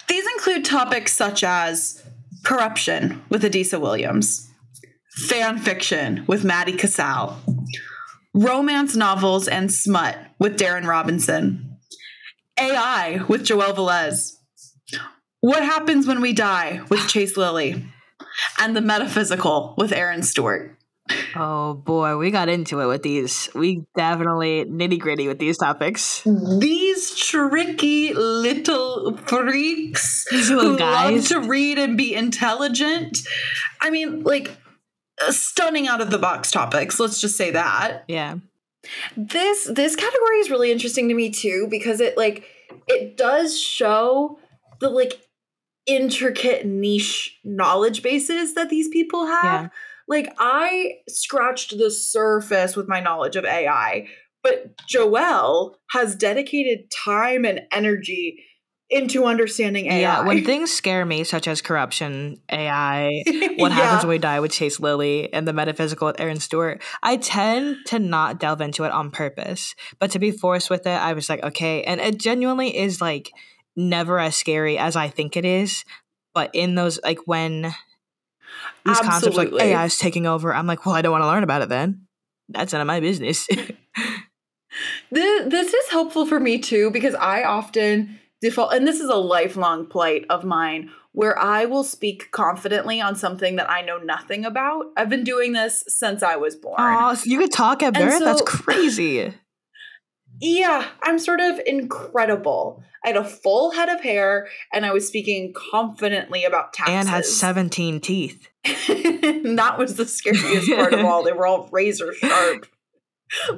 [0.09, 2.03] These include topics such as
[2.43, 4.49] corruption with Adisa Williams,
[5.27, 7.39] fan fiction with Maddie Casal,
[8.33, 11.77] romance novels and smut with Darren Robinson,
[12.59, 14.33] AI with Joelle Velez,
[15.39, 17.85] What Happens When We Die with Chase Lilly,
[18.59, 20.77] and The Metaphysical with Aaron Stewart.
[21.35, 23.49] Oh boy, we got into it with these.
[23.53, 26.23] We definitely nitty gritty with these topics.
[26.23, 33.19] These tricky little freaks these little who guys love to read and be intelligent.
[33.81, 34.55] I mean, like
[35.21, 36.99] uh, stunning out of the box topics.
[36.99, 38.03] Let's just say that.
[38.07, 38.37] Yeah.
[39.17, 42.45] This this category is really interesting to me too because it like
[42.87, 44.39] it does show
[44.79, 45.21] the like
[45.85, 49.63] intricate niche knowledge bases that these people have.
[49.63, 49.69] Yeah.
[50.07, 54.07] Like I scratched the surface with my knowledge of AI,
[54.41, 58.43] but Joelle has dedicated time and energy
[58.89, 59.99] into understanding AI.
[59.99, 63.23] Yeah, when things scare me, such as corruption, AI,
[63.57, 63.77] what yeah.
[63.77, 67.77] happens when we die with Chase Lilly, and the metaphysical with Aaron Stewart, I tend
[67.87, 69.75] to not delve into it on purpose.
[69.99, 71.83] But to be forced with it, I was like, okay.
[71.83, 73.31] And it genuinely is like
[73.75, 75.85] never as scary as I think it is.
[76.33, 77.73] But in those, like when
[78.85, 79.07] these Absolutely.
[79.07, 81.61] concepts like AI is taking over, I'm like, well, I don't want to learn about
[81.61, 82.07] it then.
[82.49, 83.47] That's none of my business.
[85.11, 89.15] this, this is helpful for me too because I often default and this is a
[89.15, 94.45] lifelong plight of mine where I will speak confidently on something that I know nothing
[94.45, 94.87] about.
[94.97, 96.75] I've been doing this since I was born.
[96.79, 98.17] Oh, so you could talk at birth?
[98.17, 99.33] So, That's crazy.
[100.45, 102.83] Yeah, I'm sort of incredible.
[103.05, 106.95] I had a full head of hair and I was speaking confidently about taxes.
[106.95, 108.49] And had 17 teeth.
[108.65, 111.23] that was the scariest part of all.
[111.23, 112.67] They were all razor sharp.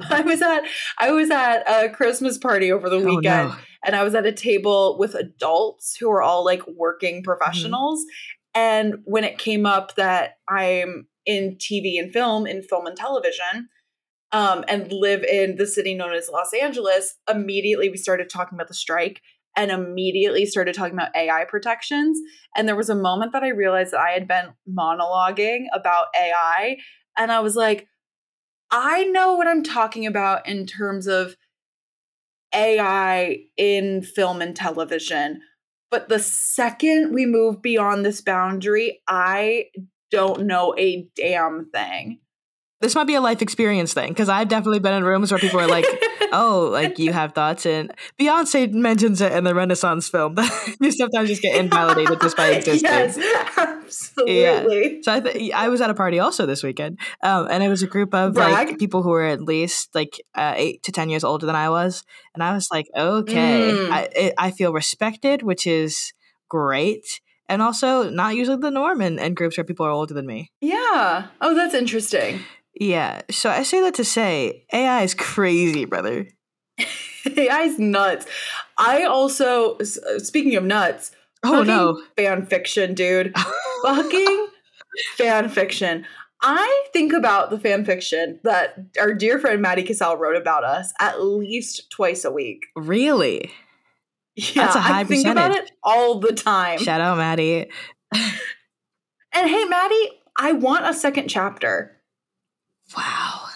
[0.08, 0.62] I was at
[0.98, 4.26] I was at a Christmas party over the weekend oh, no and I was at
[4.26, 7.24] a table with adults who are all like working mm-hmm.
[7.24, 8.00] professionals.
[8.00, 8.60] Mm-hmm.
[8.60, 13.68] And when it came up that I'm in TV and film, in film and television,
[14.32, 18.68] um, and live in the city known as Los Angeles, immediately we started talking about
[18.68, 19.20] the strike
[19.56, 22.18] and immediately started talking about AI protections.
[22.54, 26.76] And there was a moment that I realized that I had been monologuing about AI.
[27.16, 27.86] And I was like,
[28.70, 31.36] I know what I'm talking about in terms of
[32.54, 35.40] AI in film and television.
[35.90, 39.66] But the second we move beyond this boundary, I
[40.10, 42.20] don't know a damn thing
[42.80, 45.60] this might be a life experience thing because I've definitely been in rooms where people
[45.60, 45.86] are like,
[46.32, 50.34] "Oh, like you have thoughts," and Beyonce mentions it in the Renaissance film.
[50.34, 52.90] That you sometimes just get invalidated just by existing.
[52.90, 53.18] Yes,
[53.56, 54.42] absolutely.
[54.42, 55.00] Yeah.
[55.02, 57.82] So I, th- I was at a party also this weekend, um, and it was
[57.82, 58.68] a group of Brag.
[58.68, 61.70] like people who were at least like uh, eight to ten years older than I
[61.70, 62.02] was,
[62.34, 63.90] and I was like, "Okay, mm.
[63.90, 66.12] I, it, I feel respected," which is
[66.48, 70.26] great and also not usually the norm in, in groups where people are older than
[70.26, 70.50] me.
[70.60, 71.28] Yeah.
[71.40, 72.40] Oh, that's interesting.
[72.78, 73.22] Yeah.
[73.30, 76.28] So I say that to say AI is crazy, brother.
[77.36, 78.26] AI is nuts.
[78.78, 81.12] I also, speaking of nuts,
[81.42, 83.34] oh no, fan fiction, dude.
[83.82, 84.48] fucking
[85.16, 86.04] fan fiction.
[86.42, 90.92] I think about the fan fiction that our dear friend Maddie Casal wrote about us
[91.00, 92.66] at least twice a week.
[92.76, 93.50] Really?
[94.36, 95.44] Yeah, That's a high I think percentage.
[95.46, 96.78] about it all the time.
[96.78, 97.70] Shout out, Maddie.
[98.12, 98.30] and
[99.50, 101.95] hey, Maddie, I want a second chapter.
[102.94, 103.46] Wow.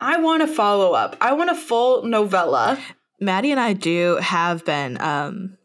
[0.00, 1.16] I want a follow up.
[1.20, 2.78] I want a full novella.
[3.20, 5.56] Maddie and I do have been um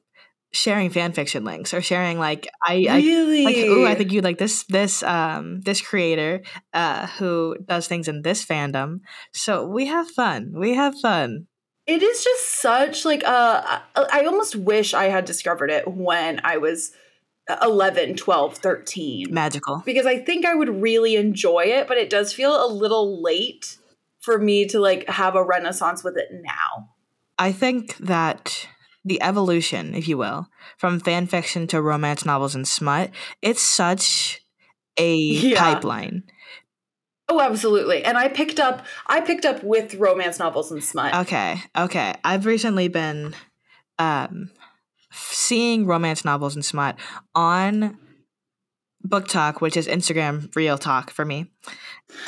[0.53, 3.41] sharing fan fiction links or sharing like I, really?
[3.41, 7.87] I like ooh I think you like this this um this creator uh who does
[7.87, 9.01] things in this fandom.
[9.33, 10.53] So we have fun.
[10.55, 11.47] We have fun.
[11.87, 16.57] It is just such like uh I almost wish I had discovered it when I
[16.57, 16.91] was
[17.61, 19.27] 11, 12, 13.
[19.33, 19.81] Magical.
[19.85, 23.77] Because I think I would really enjoy it, but it does feel a little late
[24.19, 26.89] for me to like have a renaissance with it now.
[27.37, 28.67] I think that
[29.03, 33.09] the evolution, if you will, from fan fiction to romance novels and smut,
[33.41, 34.45] it's such
[34.97, 35.59] a yeah.
[35.59, 36.23] pipeline.
[37.27, 38.03] Oh, absolutely.
[38.03, 41.15] And I picked up I picked up with romance novels and smut.
[41.15, 41.61] Okay.
[41.77, 42.13] Okay.
[42.23, 43.33] I've recently been
[43.97, 44.51] um
[45.11, 46.95] seeing romance novels and smut
[47.35, 47.97] on
[49.07, 51.51] BookTok which is Instagram real talk for me.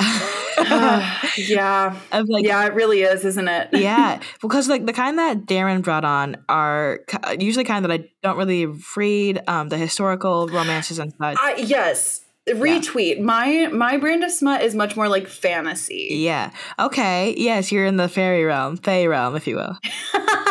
[0.58, 1.96] yeah.
[2.12, 3.68] Of like, yeah, it really is, isn't it?
[3.72, 4.20] yeah.
[4.40, 7.00] Because like the kind that Darren brought on are
[7.38, 8.66] usually kind that I don't really
[8.96, 11.36] read, um, the historical romances and such.
[11.40, 12.22] Uh, yes.
[12.48, 13.16] Retweet.
[13.16, 13.22] Yeah.
[13.22, 16.08] My my brand of smut is much more like fantasy.
[16.10, 16.50] Yeah.
[16.78, 17.34] Okay.
[17.38, 19.78] Yes, you're in the fairy realm, fey realm, if you will.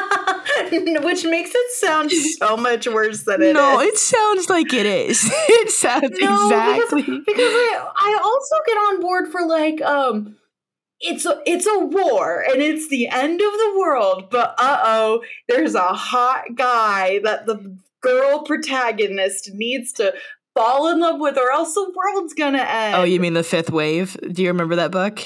[1.03, 3.87] which makes it sound so much worse than it no, is.
[3.87, 5.29] it sounds like it is.
[5.31, 10.35] it sounds no, exactly because, because I, I also get on board for like um
[10.99, 15.23] it's a it's a war and it's the end of the world, but uh oh,
[15.47, 20.13] there's a hot guy that the girl protagonist needs to
[20.55, 22.95] fall in love with or else the world's gonna end.
[22.95, 24.17] Oh, you mean the fifth wave?
[24.31, 25.19] Do you remember that book?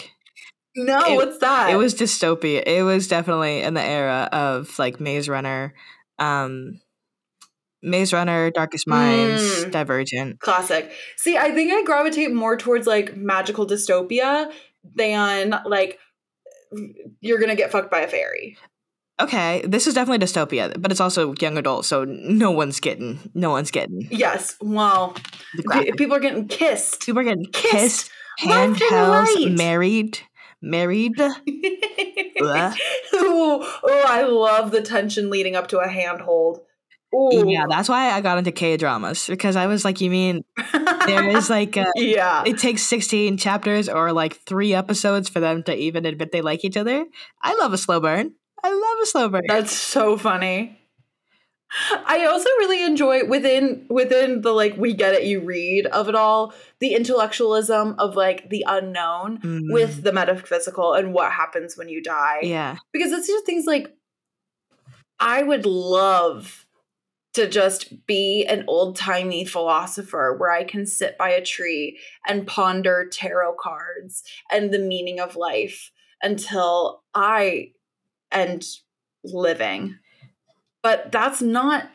[0.77, 1.71] No, it, what's that?
[1.71, 2.61] It was dystopia.
[2.65, 5.73] It was definitely in the era of like Maze Runner,
[6.19, 6.79] um,
[7.81, 9.71] Maze Runner, Darkest Minds, mm.
[9.71, 10.39] Divergent.
[10.39, 10.91] Classic.
[11.15, 14.51] See, I think I gravitate more towards like magical dystopia
[14.95, 15.99] than like
[17.21, 18.57] you're gonna get fucked by a fairy.
[19.19, 23.49] Okay, this is definitely dystopia, but it's also young adult, so no one's getting, no
[23.49, 24.07] one's getting.
[24.11, 25.15] Yes, well,
[25.97, 27.03] people are getting kissed.
[27.03, 30.19] People are getting kissed, kissed handheld, married
[30.61, 31.13] married.
[31.19, 31.33] oh,
[33.13, 36.61] oh, I love the tension leading up to a handhold.
[37.15, 37.45] Ooh.
[37.47, 40.43] Yeah, that's why I got into K dramas because I was like, you mean
[41.05, 45.63] there is like, a, yeah, it takes 16 chapters or like three episodes for them
[45.63, 47.05] to even admit they like each other.
[47.41, 48.33] I love a slow burn.
[48.61, 49.43] I love a slow burn.
[49.47, 50.76] That's so funny.
[52.05, 56.15] I also really enjoy within within the like we get it you read of it
[56.15, 59.61] all the intellectualism of like the unknown mm.
[59.71, 62.39] with the metaphysical and what happens when you die.
[62.43, 62.77] Yeah.
[62.93, 63.93] Because it's just things like
[65.19, 66.65] I would love
[67.33, 73.07] to just be an old-timey philosopher where I can sit by a tree and ponder
[73.11, 77.73] tarot cards and the meaning of life until I
[78.31, 78.65] end
[79.23, 79.99] living
[80.83, 81.89] but that's not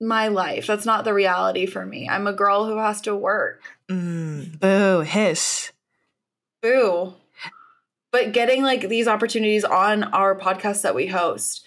[0.00, 0.66] my life.
[0.66, 2.08] That's not the reality for me.
[2.08, 3.62] I'm a girl who has to work.
[3.90, 5.72] Mm, boo, hiss.
[6.62, 7.14] Boo.
[8.12, 11.64] But getting like these opportunities on our podcast that we host,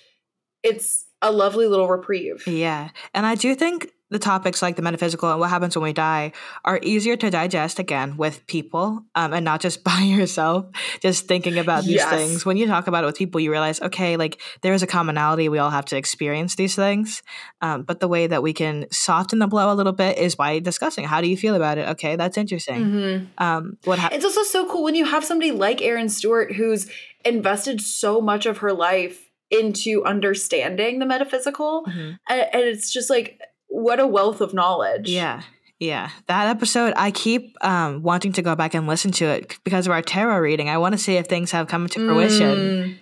[0.61, 2.45] it's a lovely little reprieve.
[2.47, 2.89] Yeah.
[3.13, 6.31] And I do think the topics like the metaphysical and what happens when we die
[6.63, 10.67] are easier to digest again with people um, and not just by yourself
[11.01, 12.09] just thinking about these yes.
[12.09, 14.87] things when you talk about it with people you realize okay like there is a
[14.87, 17.23] commonality we all have to experience these things
[17.61, 20.59] um, but the way that we can soften the blow a little bit is by
[20.59, 23.43] discussing how do you feel about it okay that's interesting mm-hmm.
[23.43, 26.89] um, what ha- it's also so cool when you have somebody like Erin Stewart who's
[27.25, 32.11] invested so much of her life into understanding the metaphysical mm-hmm.
[32.29, 33.41] and, and it's just like
[33.73, 35.09] what a wealth of knowledge.
[35.09, 35.41] Yeah.
[35.79, 39.85] Yeah, that episode, I keep um, wanting to go back and listen to it because
[39.85, 40.69] of our tarot reading.
[40.69, 42.55] I want to see if things have come to fruition.
[42.55, 42.97] Mm,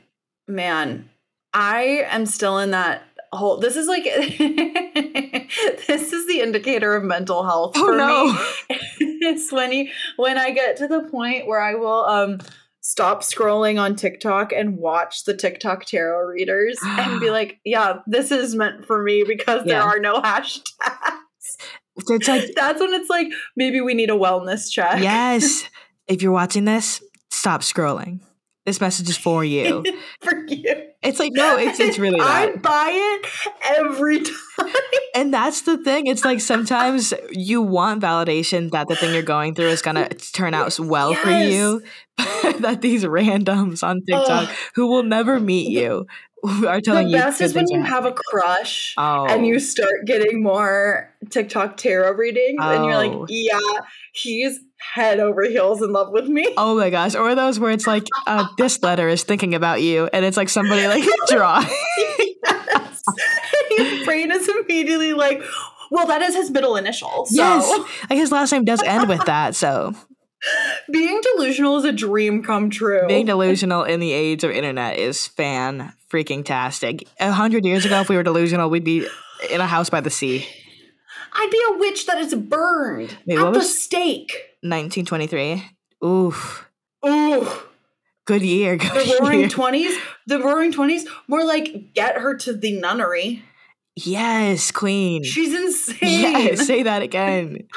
[0.48, 1.10] man,
[1.54, 3.58] I am still in that whole.
[3.58, 4.04] This is like,
[5.86, 8.34] this is the indicator of mental health oh, for no.
[8.34, 8.80] me.
[9.28, 12.40] it's when you when I get to the point where I will um
[12.82, 18.32] stop scrolling on TikTok and watch the TikTok tarot readers and be like, yeah, this
[18.32, 19.74] is meant for me because yeah.
[19.74, 20.62] there are no hashtags.
[22.10, 25.02] It's like that's when it's like maybe we need a wellness check.
[25.02, 25.64] Yes.
[26.08, 28.20] If you're watching this, stop scrolling.
[28.72, 29.84] This message is for you.
[30.22, 30.64] for you.
[31.04, 32.20] It's like no, it's it's really.
[32.22, 33.28] I buy it
[33.66, 34.36] every time.
[35.14, 36.08] And that's the thing.
[36.08, 40.54] It's like sometimes you want validation that the thing you're going through is gonna turn
[40.54, 41.22] out well yes.
[41.22, 41.84] for you.
[42.62, 44.56] that these randoms on TikTok Ugh.
[44.76, 46.06] who will never meet you
[46.44, 49.26] are telling you the best is when you have a crush oh.
[49.28, 49.60] and you oh.
[49.60, 52.70] start getting more TikTok tarot readings, oh.
[52.70, 53.26] and you're like, oh.
[53.30, 54.60] yeah, he's
[54.94, 56.54] head over heels in love with me.
[56.58, 57.16] Oh my gosh.
[57.16, 60.10] Or those where it's like, uh, this letter is thinking about you.
[60.12, 61.68] And it's like somebody like drawing.
[61.98, 63.04] yes.
[63.78, 65.42] Your brain is immediately like,
[65.92, 67.26] well, that is his middle initial.
[67.26, 67.36] So.
[67.36, 67.70] Yes.
[68.10, 69.56] Like his last name does end with that.
[69.56, 69.94] So
[70.92, 73.08] being delusional is a dream come true.
[73.08, 77.08] Being delusional in the age of internet is fan freaking tastic.
[77.20, 79.08] A hundred years ago, if we were delusional, we'd be
[79.50, 80.46] in a house by the sea.
[81.34, 84.32] I'd be a witch that is burned Wait, at the stake.
[84.62, 85.66] 1923.
[86.04, 86.70] Oof.
[87.06, 87.48] Ooh.
[88.26, 88.78] Good year.
[88.78, 89.98] Good the roaring twenties.
[90.28, 91.08] The roaring twenties.
[91.28, 93.44] More like get her to the nunnery.
[93.96, 95.24] Yes, queen.
[95.24, 95.98] She's insane.
[96.02, 97.68] Yes, say that again.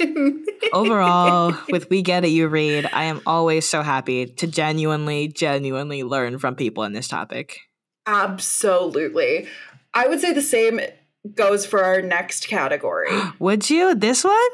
[0.72, 6.02] Overall, with We Get It, You Read, I am always so happy to genuinely, genuinely
[6.02, 7.58] learn from people in this topic.
[8.06, 9.46] Absolutely.
[9.94, 10.80] I would say the same
[11.34, 13.10] goes for our next category.
[13.38, 13.94] would you?
[13.94, 14.50] This one?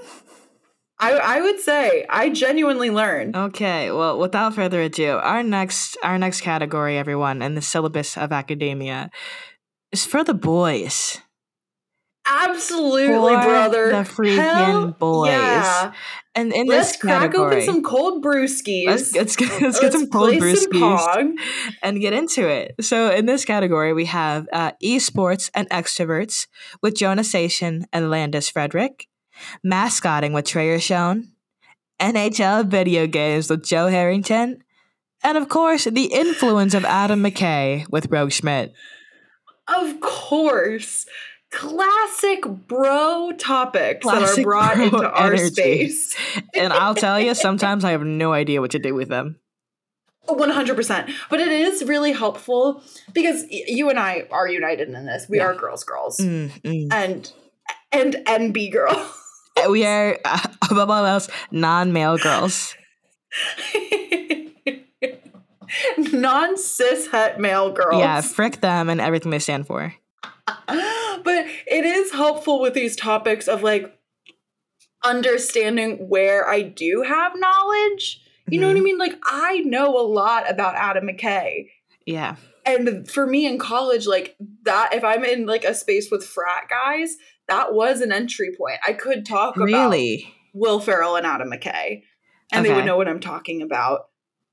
[1.00, 3.36] I, I would say I genuinely learned.
[3.36, 8.32] Okay, well, without further ado, our next our next category, everyone, in the syllabus of
[8.32, 9.10] academia,
[9.92, 11.18] is for the boys.
[12.28, 13.90] Absolutely, brother.
[13.90, 15.30] The freaking Hell boys.
[15.30, 15.92] Yeah.
[16.34, 18.86] And in let's this crack open some cold brewskis.
[18.86, 21.34] Let's, let's, get, let's, let's get some cold brewskis
[21.82, 22.74] and get into it.
[22.80, 26.46] So in this category, we have uh, esports and extroverts
[26.82, 29.08] with Jonah Station and Landis Frederick,
[29.64, 31.32] mascotting with Treyer Schoen,
[31.98, 34.62] NHL video games with Joe Harrington,
[35.24, 38.72] and of course, the influence of Adam McKay with Rogue Schmidt.
[39.66, 41.06] Of course
[41.51, 46.14] classic bro topics classic that are brought into our space.
[46.55, 49.36] and I'll tell you, sometimes I have no idea what to do with them.
[50.26, 51.11] 100%.
[51.30, 52.82] But it is really helpful
[53.14, 55.26] because you and I are united in this.
[55.28, 55.44] We yeah.
[55.44, 56.18] are girls, girls.
[56.18, 56.88] Mm, mm.
[56.92, 57.32] And
[58.26, 59.11] and B girl.
[59.70, 62.74] we are, uh, above all else, non male girls.
[65.99, 67.99] non cis het male girls.
[67.99, 69.94] Yeah, frick them and everything they stand for.
[70.66, 73.98] But it is helpful with these topics of like
[75.04, 78.20] understanding where I do have knowledge.
[78.46, 78.60] You mm-hmm.
[78.60, 78.84] know what I mm-hmm.
[78.84, 78.98] mean?
[78.98, 81.68] Like I know a lot about Adam McKay.
[82.06, 82.36] Yeah.
[82.64, 86.68] And for me in college, like that, if I'm in like a space with frat
[86.68, 87.16] guys,
[87.48, 88.78] that was an entry point.
[88.86, 90.22] I could talk really?
[90.22, 92.02] about Will Ferrell and Adam McKay,
[92.52, 92.68] and okay.
[92.68, 94.08] they would know what I'm talking about.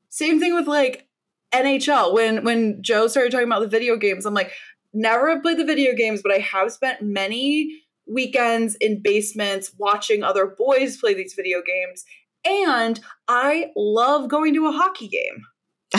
[0.10, 1.08] Same thing with like
[1.54, 2.14] NHL.
[2.14, 4.54] When when Joe started talking about the video games, I'm like,
[4.96, 10.24] never have played the video games, but I have spent many weekends in basements watching
[10.24, 12.04] other boys play these video games.
[12.46, 15.46] And I love going to a hockey game.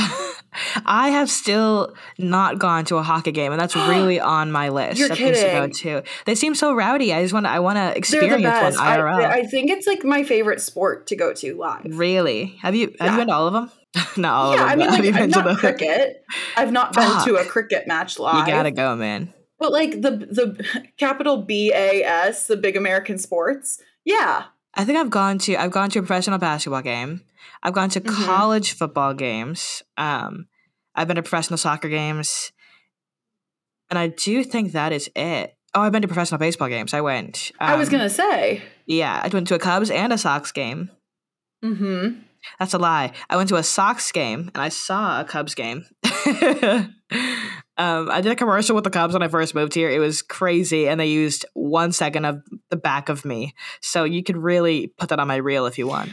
[0.87, 4.99] I have still not gone to a hockey game, and that's really on my list
[4.99, 5.35] You're kidding.
[5.35, 6.09] to go to.
[6.25, 7.13] They seem so rowdy.
[7.13, 7.51] I just want to.
[7.51, 9.25] I want to experience one IRL.
[9.25, 11.99] I, I, think it's like my favorite sport to go to live.
[11.99, 12.57] Really?
[12.63, 13.13] Have you have yeah.
[13.13, 13.71] you been to all of them?
[14.17, 14.91] not all yeah, of them.
[14.91, 15.55] I mean, like, not the...
[15.59, 16.25] cricket.
[16.57, 17.25] I've not been Fuck.
[17.27, 18.47] to a cricket match live.
[18.47, 19.33] You gotta go, man.
[19.59, 23.81] But like the the capital B A S, the big American sports.
[24.05, 24.45] Yeah.
[24.75, 27.23] I think I've gone to I've gone to a professional basketball game.
[27.63, 28.25] I've gone to mm-hmm.
[28.25, 29.83] college football games.
[29.97, 30.49] Um,
[30.95, 32.53] I've been to professional soccer games,
[33.91, 35.57] and I do think that is it.
[35.75, 36.93] Oh, I've been to professional baseball games.
[36.93, 37.53] I went.
[37.61, 38.63] Um, I was um, gonna say.
[38.87, 40.91] Yeah, I went to a Cubs and a Sox game.
[41.63, 42.09] Hmm.
[42.59, 43.13] That's a lie.
[43.29, 45.85] I went to a Sox game and I saw a Cubs game.
[47.79, 49.91] um, I did a commercial with the Cubs when I first moved here.
[49.91, 53.55] It was crazy, and they used one second of the back of me.
[53.81, 56.13] So you could really put that on my reel if you want.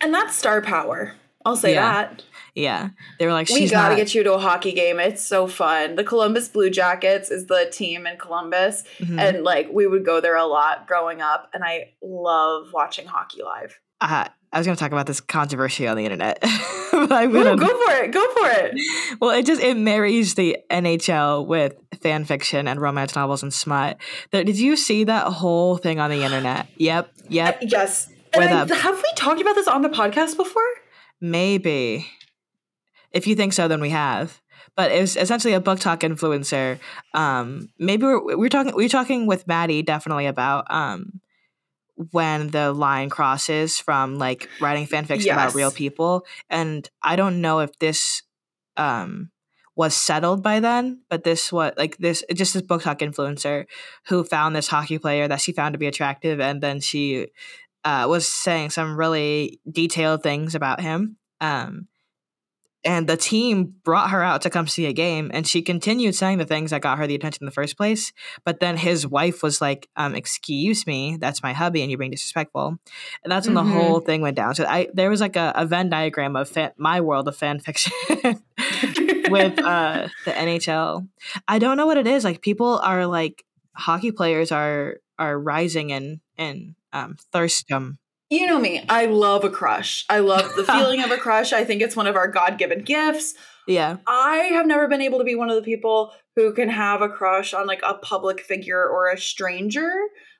[0.00, 1.14] And that's star power.
[1.44, 1.92] I'll say yeah.
[1.92, 2.24] that.
[2.56, 4.98] Yeah, they were like, "We got to get you to a hockey game.
[4.98, 9.18] It's so fun." The Columbus Blue Jackets is the team in Columbus, mm-hmm.
[9.18, 13.42] and like we would go there a lot growing up, and I love watching hockey
[13.42, 13.78] live.
[14.00, 16.38] Uh, I was going to talk about this controversy on the internet.
[16.92, 18.12] but I'm gonna, Ooh, go for it.
[18.12, 18.80] Go for it.
[19.20, 23.96] Well, it just it marries the NHL with fan fiction and romance novels and smut.
[24.30, 26.68] Did you see that whole thing on the internet?
[26.76, 27.12] Yep.
[27.28, 27.56] Yep.
[27.56, 28.08] Uh, yes.
[28.32, 30.62] And I, have we talked about this on the podcast before?
[31.20, 32.06] Maybe.
[33.12, 34.40] If you think so, then we have.
[34.76, 36.78] But it was essentially a BookTok influencer.
[37.14, 41.20] Um, maybe we're, we're talking we're talking with Maddie definitely about um,
[42.12, 45.34] when the line crosses from like writing fan fiction yes.
[45.34, 46.26] about real people.
[46.50, 48.22] And I don't know if this
[48.76, 49.30] um,
[49.74, 53.66] was settled by then, but this what like this just this BookTok influencer
[54.06, 57.28] who found this hockey player that she found to be attractive, and then she
[57.84, 61.16] uh, was saying some really detailed things about him.
[61.40, 61.88] Um,
[62.86, 66.38] and the team brought her out to come see a game and she continued saying
[66.38, 68.12] the things that got her the attention in the first place.
[68.44, 72.12] But then his wife was like um, excuse me that's my hubby and you're being
[72.12, 72.78] disrespectful.
[73.24, 73.68] And that's when mm-hmm.
[73.68, 74.54] the whole thing went down.
[74.54, 77.58] So i there was like a, a venn diagram of fan, my world of fan
[77.58, 77.92] fiction
[79.30, 81.08] with uh, the nhl
[81.48, 85.90] i don't know what it is like people are like hockey players are are rising
[85.90, 87.98] in in um, thirstdom
[88.30, 88.84] you know me.
[88.88, 90.04] I love a crush.
[90.08, 91.52] I love the feeling of a crush.
[91.52, 93.34] I think it's one of our God given gifts.
[93.66, 93.96] Yeah.
[94.06, 97.08] I have never been able to be one of the people who can have a
[97.08, 99.90] crush on like a public figure or a stranger.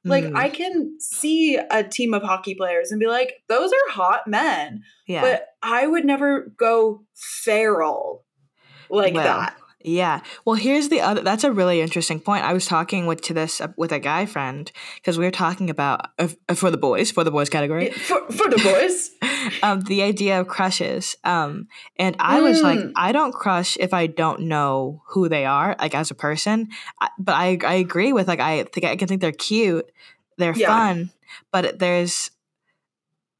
[0.05, 0.37] Like mm.
[0.37, 4.82] I can see a team of hockey players and be like, those are hot men.
[5.09, 5.22] Yeah.
[5.22, 8.24] But I would never go feral
[8.89, 9.57] like well, that.
[9.87, 10.20] Yeah.
[10.45, 11.20] Well, here's the other.
[11.20, 12.45] That's a really interesting point.
[12.45, 15.70] I was talking with to this uh, with a guy friend because we were talking
[15.70, 16.26] about uh,
[16.57, 19.12] for the boys for the boys category for, for the boys
[19.62, 21.14] um, the idea of crushes.
[21.22, 21.68] Um,
[22.01, 22.43] and I mm.
[22.43, 22.93] was like, mm.
[22.97, 26.68] I don't crush if I don't know who they are, like as a person.
[27.01, 29.89] I, but I I agree with like I think I can think they're cute,
[30.37, 30.66] they're yeah.
[30.66, 31.11] fun,
[31.53, 32.32] but there's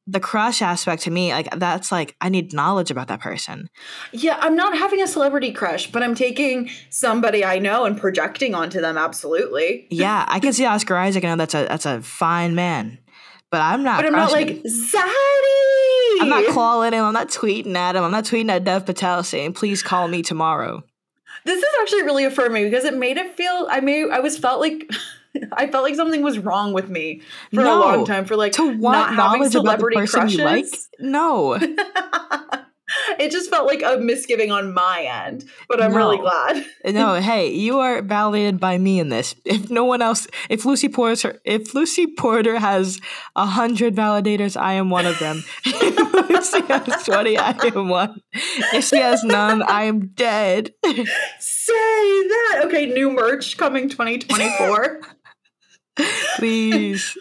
[0.07, 3.69] the crush aspect to me, like that's like I need knowledge about that person.
[4.13, 8.55] Yeah, I'm not having a celebrity crush, but I'm taking somebody I know and projecting
[8.55, 8.97] onto them.
[8.97, 9.85] Absolutely.
[9.97, 11.23] Yeah, I can see Oscar Isaac.
[11.23, 12.99] I know that's a that's a fine man,
[13.49, 13.97] but I'm not.
[13.97, 16.21] But I'm not like Zaddy.
[16.21, 17.03] I'm not calling him.
[17.03, 18.03] I'm not tweeting at him.
[18.03, 20.83] I'm not tweeting at Dev Patel saying, "Please call me tomorrow."
[21.45, 23.67] This is actually really affirming because it made it feel.
[23.71, 24.07] I may.
[24.09, 24.89] I was felt like.
[25.53, 27.21] I felt like something was wrong with me
[27.53, 27.77] for no.
[27.77, 30.39] a long time for like to want not having celebrity crushes.
[30.39, 30.65] Like?
[30.99, 31.59] No.
[33.19, 35.97] it just felt like a misgiving on my end, but I'm no.
[35.97, 36.65] really glad.
[36.93, 39.35] no, hey, you are validated by me in this.
[39.45, 42.99] If no one else, if Lucy Porter, if Lucy Porter has
[43.35, 45.43] a hundred validators, I am one of them.
[45.65, 48.21] if Lucy has twenty, I am one.
[48.73, 50.73] If she has none, I am dead.
[51.39, 52.61] Say that.
[52.65, 55.01] Okay, new merch coming 2024.
[56.35, 57.17] Please.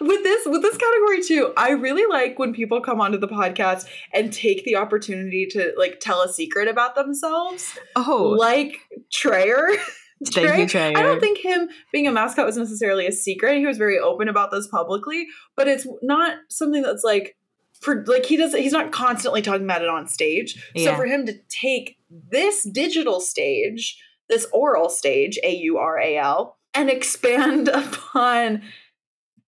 [0.00, 3.86] with this with this category too i really like when people come onto the podcast
[4.12, 8.78] and take the opportunity to like tell a secret about themselves oh like
[9.14, 9.76] Treyer
[10.24, 10.96] Thank Trey, you, Treyer.
[10.96, 13.58] I don't think him being a mascot was necessarily a secret.
[13.58, 17.36] He was very open about this publicly, but it's not something that's like
[17.80, 20.70] for like he does he's not constantly talking about it on stage.
[20.74, 20.92] Yeah.
[20.92, 26.16] So for him to take this digital stage, this oral stage, A U R A
[26.16, 28.62] L, and expand upon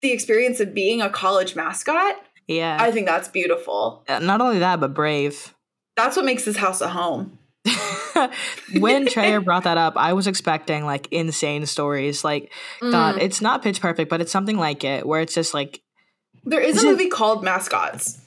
[0.00, 2.16] the experience of being a college mascot.
[2.46, 2.78] Yeah.
[2.80, 4.04] I think that's beautiful.
[4.08, 5.54] Not only that, but brave.
[5.96, 7.38] That's what makes this house a home.
[8.78, 12.24] when Treyer brought that up, I was expecting like insane stories.
[12.24, 12.90] Like, mm.
[12.90, 15.82] God, it's not pitch perfect, but it's something like it, where it's just like.
[16.44, 18.18] There is a movie it, called Mascots.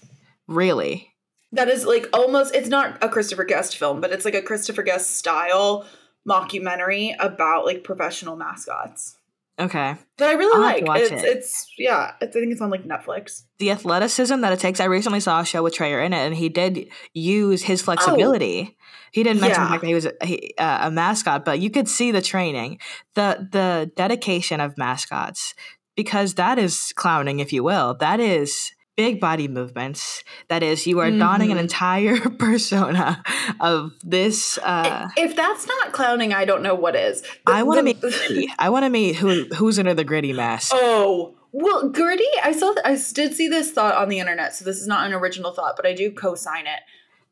[0.47, 1.08] Really?
[1.54, 4.84] That is like almost, it's not a Christopher Guest film, but it's like a Christopher
[4.84, 5.86] Guest style
[6.28, 9.17] mockumentary about like professional mascots.
[9.59, 9.95] Okay.
[10.17, 11.01] That I really I'll like.
[11.01, 11.26] It's, it.
[11.26, 13.43] it's yeah, it's, I think it's on like Netflix.
[13.59, 14.80] The athleticism that it takes.
[14.80, 18.69] I recently saw a show with Treyer in it, and he did use his flexibility.
[18.72, 18.84] Oh.
[19.11, 19.65] He didn't mention yeah.
[19.65, 22.22] the fact that he was a, he, uh, a mascot, but you could see the
[22.22, 22.80] training,
[23.13, 25.53] the the dedication of mascots,
[25.95, 27.93] because that is clowning, if you will.
[27.95, 30.24] That is big body movements.
[30.48, 31.20] That is, you are mm-hmm.
[31.20, 31.64] donning an mm-hmm.
[31.64, 33.24] entire persona
[33.60, 34.58] of this.
[34.60, 37.22] Uh, if that's not clowning, I don't know what is.
[37.22, 38.02] The, I want to meet.
[38.02, 38.48] Gritty.
[38.60, 40.72] I want to meet who who's under the gritty mask.
[40.74, 41.36] Oh.
[41.54, 42.74] Well, Gritty, I saw.
[42.86, 45.76] I did see this thought on the internet, so this is not an original thought,
[45.76, 46.80] but I do co-sign it.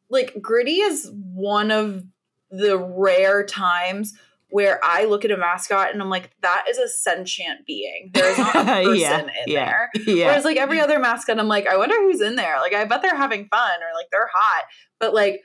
[0.09, 2.03] Like Gritty is one of
[2.51, 4.13] the rare times
[4.49, 8.11] where I look at a mascot and I'm like, that is a sentient being.
[8.13, 9.89] There is not a person yeah, in yeah, there.
[10.05, 10.25] Yeah.
[10.27, 12.57] Whereas like every other mascot, I'm like, I wonder who's in there.
[12.59, 14.63] Like I bet they're having fun or like they're hot.
[14.99, 15.41] But like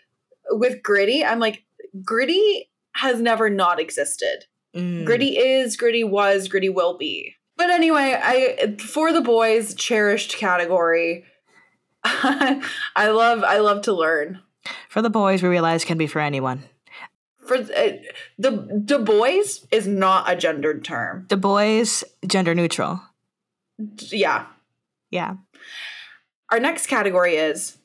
[0.50, 1.64] with Gritty, I'm like,
[2.02, 4.46] Gritty has never not existed.
[4.74, 5.04] Mm.
[5.04, 7.34] Gritty is, Gritty was, Gritty will be.
[7.56, 11.24] But anyway, I for the boys cherished category.
[12.04, 12.60] I
[12.96, 14.40] love I love to learn.
[14.88, 16.64] For the boys, we realize can be for anyone
[17.46, 17.92] for uh,
[18.38, 21.26] the the boys is not a gendered term.
[21.28, 23.00] The boys gender neutral.
[23.96, 24.46] Yeah.
[25.10, 25.36] Yeah.
[26.50, 27.78] Our next category is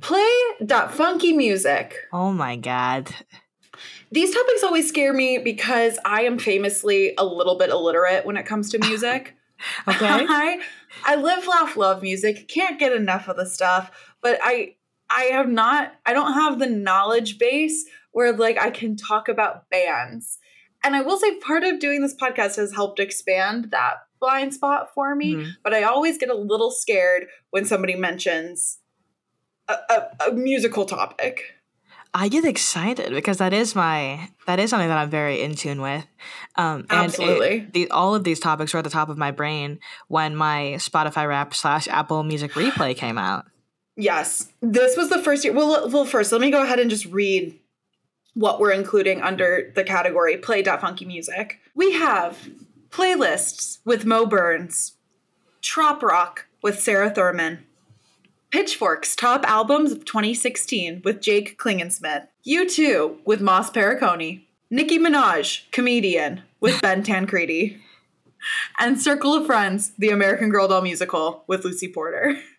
[0.00, 0.30] play
[0.60, 1.96] that funky music.
[2.12, 3.14] Oh my god.
[4.12, 8.46] These topics always scare me because I am famously a little bit illiterate when it
[8.46, 9.34] comes to music.
[9.88, 10.06] okay.
[10.06, 10.60] I
[11.04, 12.46] I live, laugh, love music.
[12.46, 13.90] Can't get enough of the stuff,
[14.20, 14.76] but I
[15.08, 17.86] I have not I don't have the knowledge base
[18.16, 20.38] where like I can talk about bands.
[20.82, 24.94] And I will say part of doing this podcast has helped expand that blind spot
[24.94, 25.50] for me, mm-hmm.
[25.62, 28.78] but I always get a little scared when somebody mentions
[29.68, 31.42] a, a, a musical topic.
[32.14, 35.82] I get excited because that is my that is something that I'm very in tune
[35.82, 36.06] with.
[36.54, 37.58] Um, and Absolutely.
[37.58, 40.76] it, the, all of these topics were at the top of my brain when my
[40.78, 43.44] Spotify Wrap slash Apple Music replay came out.
[43.94, 45.52] Yes, this was the first year.
[45.52, 47.58] Well, well, first let me go ahead and just read
[48.36, 51.58] what we're including under the category play funky music.
[51.74, 52.50] We have
[52.90, 54.92] playlists with Mo Burns,
[55.62, 57.64] Trop Rock with Sarah Thurman,
[58.50, 66.42] Pitchfork's top albums of 2016 with Jake Klingensmith, U2 with Moss Pericone, Nicki Minaj, comedian
[66.60, 67.78] with Ben Tancredi,
[68.78, 72.38] and Circle of Friends, the American Girl doll musical with Lucy Porter.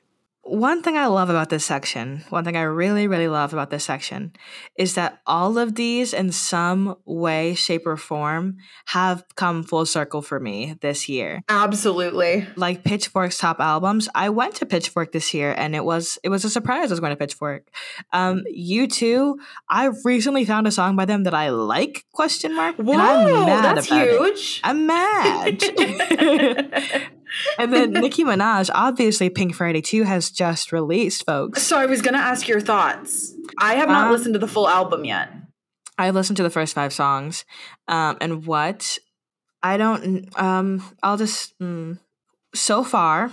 [0.47, 3.83] one thing I love about this section, one thing I really, really love about this
[3.83, 4.31] section
[4.77, 10.21] is that all of these, in some way, shape, or form, have come full circle
[10.21, 11.41] for me this year.
[11.49, 12.47] Absolutely.
[12.55, 16.45] Like Pitchfork's top albums, I went to Pitchfork this year, and it was it was
[16.45, 16.91] a surprise.
[16.91, 17.67] I was going to Pitchfork.
[18.13, 19.35] Um, U2,
[19.69, 22.05] I recently found a song by them that I like.
[22.13, 22.77] Question mark.
[22.77, 24.19] Whoa, and I'm mad that's about it.
[24.19, 24.61] huge.
[24.63, 25.63] I'm mad.
[27.57, 31.63] and then Nicki Minaj, obviously Pink Friday 2 has just released, folks.
[31.63, 33.34] So I was gonna ask your thoughts.
[33.59, 35.30] I have not Um, listened to the full album yet.
[35.97, 37.43] I listened to the first five songs.
[37.88, 38.97] Um, and what
[39.63, 41.97] I don't, um, I'll just, mm,
[42.53, 43.32] so far,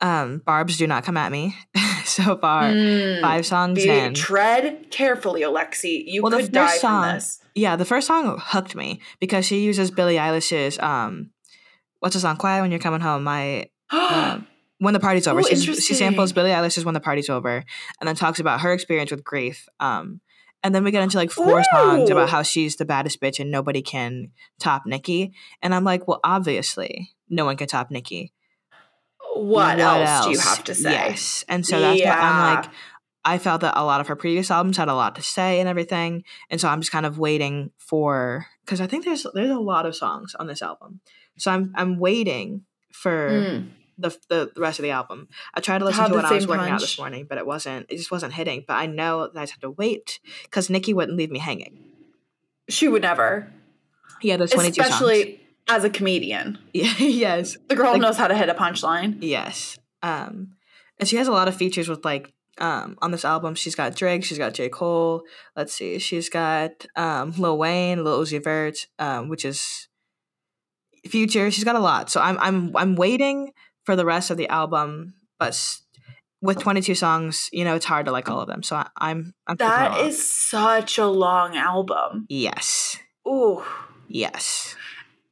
[0.00, 1.56] um, Barbz Do Not Come At Me.
[2.04, 3.20] so far, Mm.
[3.20, 4.14] five songs Be- in.
[4.14, 6.04] tread carefully, Alexi.
[6.06, 7.40] You Well, could die song- from this.
[7.56, 11.30] Yeah, the first song hooked me because she uses Billie Eilish's, um,
[12.00, 12.36] what's the song?
[12.36, 13.22] Quiet When You're Coming Home.
[13.24, 14.46] My, um,
[14.78, 15.40] when the party's over.
[15.40, 17.64] Oh, she samples Billie Eilish's When the Party's Over
[18.00, 19.68] and then talks about her experience with grief.
[19.78, 20.20] Um,
[20.62, 23.50] and then we get into like four songs about how she's the baddest bitch and
[23.50, 25.32] nobody can top Nicki.
[25.62, 28.32] And I'm like, well, obviously, no one can top Nicki.
[29.34, 30.90] what, else, do you have to say?
[30.90, 31.44] Yes.
[31.48, 32.70] And so that's why I'm like,
[33.24, 35.68] I felt that a lot of her previous albums had a lot to say and
[35.68, 36.24] everything.
[36.48, 39.86] And so I'm just kind of waiting for because I think there's there's a lot
[39.86, 41.00] of songs on this album.
[41.40, 42.62] So I'm I'm waiting
[42.92, 43.68] for Mm.
[43.98, 45.28] the, the the rest of the album.
[45.54, 47.46] I tried to listen have to it I was working out this morning, but it
[47.46, 48.64] wasn't it just wasn't hitting.
[48.66, 51.78] But I know that I just have to wait because Nicki wouldn't leave me hanging.
[52.68, 53.52] She would never.
[54.22, 54.86] Yeah, there's 22 songs.
[54.94, 56.58] Especially as a comedian.
[56.74, 57.56] Yeah, yes.
[57.68, 59.18] The girl Like- knows how to hit a punchline.
[59.20, 59.78] Yes.
[60.02, 60.52] Um,
[60.98, 63.54] and she has a lot of features with like um on this album.
[63.54, 64.68] She's got Drake, she's got J.
[64.68, 65.22] Cole.
[65.56, 69.88] Let's see, she's got um Lil Wayne, Lil Uzi Vert, um, which is
[71.06, 71.50] Future.
[71.50, 72.10] She's got a lot.
[72.10, 73.52] So I'm I'm I'm waiting
[73.84, 75.78] for the rest of the album, but
[76.42, 78.62] with 22 songs, you know, it's hard to like all of them.
[78.62, 82.26] So I, I'm I'm picking That is such a long album.
[82.28, 82.96] yes,
[83.26, 83.62] Ooh.
[84.08, 84.74] yes.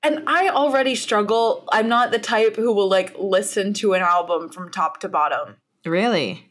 [0.03, 1.69] And I already struggle.
[1.73, 5.57] I'm not the type who will like listen to an album from top to bottom.
[5.85, 6.45] Really?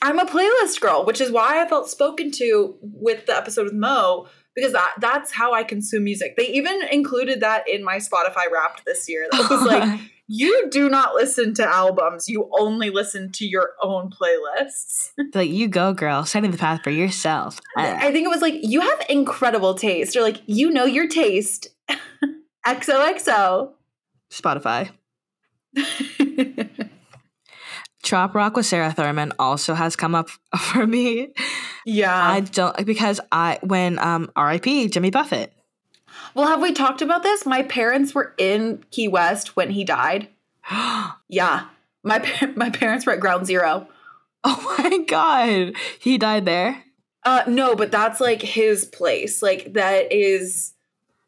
[0.00, 3.74] I'm a playlist girl, which is why I felt spoken to with the episode with
[3.74, 6.36] Mo because that that's how I consume music.
[6.36, 9.26] They even included that in my Spotify Wrapped this year.
[9.30, 14.10] That was like, you do not listen to albums; you only listen to your own
[14.10, 15.10] playlists.
[15.34, 17.60] like you go, girl, setting the path for yourself.
[17.76, 21.68] I think it was like you have incredible taste, or like you know your taste.
[22.66, 23.72] XOXO.
[24.30, 24.90] Spotify.
[28.02, 31.28] Trop Rock with Sarah Thurman also has come up for me.
[31.84, 32.14] Yeah.
[32.30, 34.88] I don't because I when um R.I.P.
[34.88, 35.52] Jimmy Buffett.
[36.34, 37.44] well, have we talked about this?
[37.46, 40.28] My parents were in Key West when he died.
[41.30, 41.64] Yeah.
[42.02, 42.24] My
[42.56, 43.88] my parents were at Ground Zero.
[44.44, 46.82] Oh my god, he died there.
[47.24, 49.42] Uh no, but that's like his place.
[49.42, 50.72] Like that is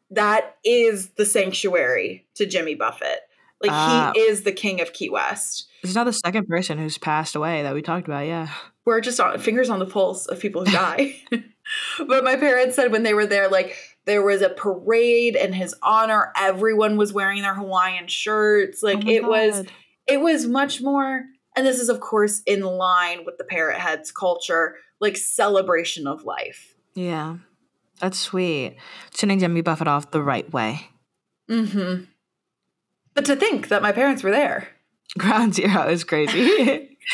[0.09, 3.19] that is the sanctuary to Jimmy Buffett.
[3.61, 4.11] Like Ah.
[4.15, 5.67] he is the king of Key West.
[5.83, 8.25] This is now the second person who's passed away that we talked about.
[8.25, 8.49] Yeah,
[8.85, 11.15] We're just on fingers on the pulse of people who die.
[12.07, 13.75] but my parents said when they were there, like
[14.05, 16.31] there was a parade in his honor.
[16.35, 18.81] Everyone was wearing their Hawaiian shirts.
[18.81, 19.65] Like Oh it was
[20.07, 21.25] it was much more
[21.55, 26.23] and this is of course in line with the parrot heads culture like celebration of
[26.23, 27.37] life Yeah,
[27.99, 28.77] that's sweet.
[29.13, 30.87] Sending Jimmy Buffett off the right way.
[31.49, 32.05] mm-hmm
[33.13, 34.69] but to think that my parents were there
[35.17, 36.90] Ground Zero is crazy.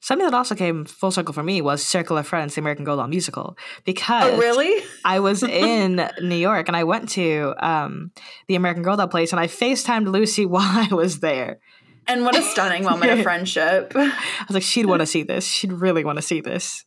[0.00, 2.96] Something that also came full circle for me was Circle of Friends, the American Girl
[2.96, 8.10] Doll musical, because oh really I was in New York and I went to um,
[8.48, 11.60] the American Girl Doll place and I FaceTimed Lucy while I was there.
[12.08, 14.12] and what a stunning moment of friendship I
[14.48, 15.46] was like, she'd want to see this.
[15.46, 16.84] She'd really want to see this.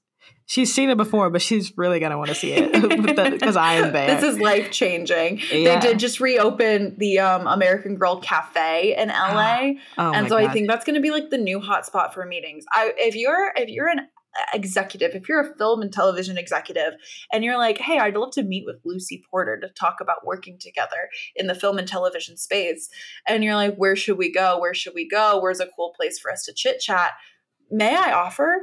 [0.48, 2.72] She's seen it before, but she's really going to want to see it
[3.32, 4.08] because I am there.
[4.08, 5.80] this is life changing Yeah.
[5.80, 10.48] they did just reopen the um, american girl cafe in la oh and so i
[10.52, 13.70] think that's going to be like the new hotspot for meetings i if you're if
[13.70, 14.08] you're an
[14.54, 16.94] executive, if you're a film and television executive
[17.32, 20.58] and you're like, hey, I'd love to meet with Lucy Porter to talk about working
[20.60, 22.90] together in the film and television space,
[23.28, 24.60] and you're like, where should we go?
[24.60, 25.40] Where should we go?
[25.42, 27.14] Where's a cool place for us to chit chat?
[27.72, 28.58] May I offer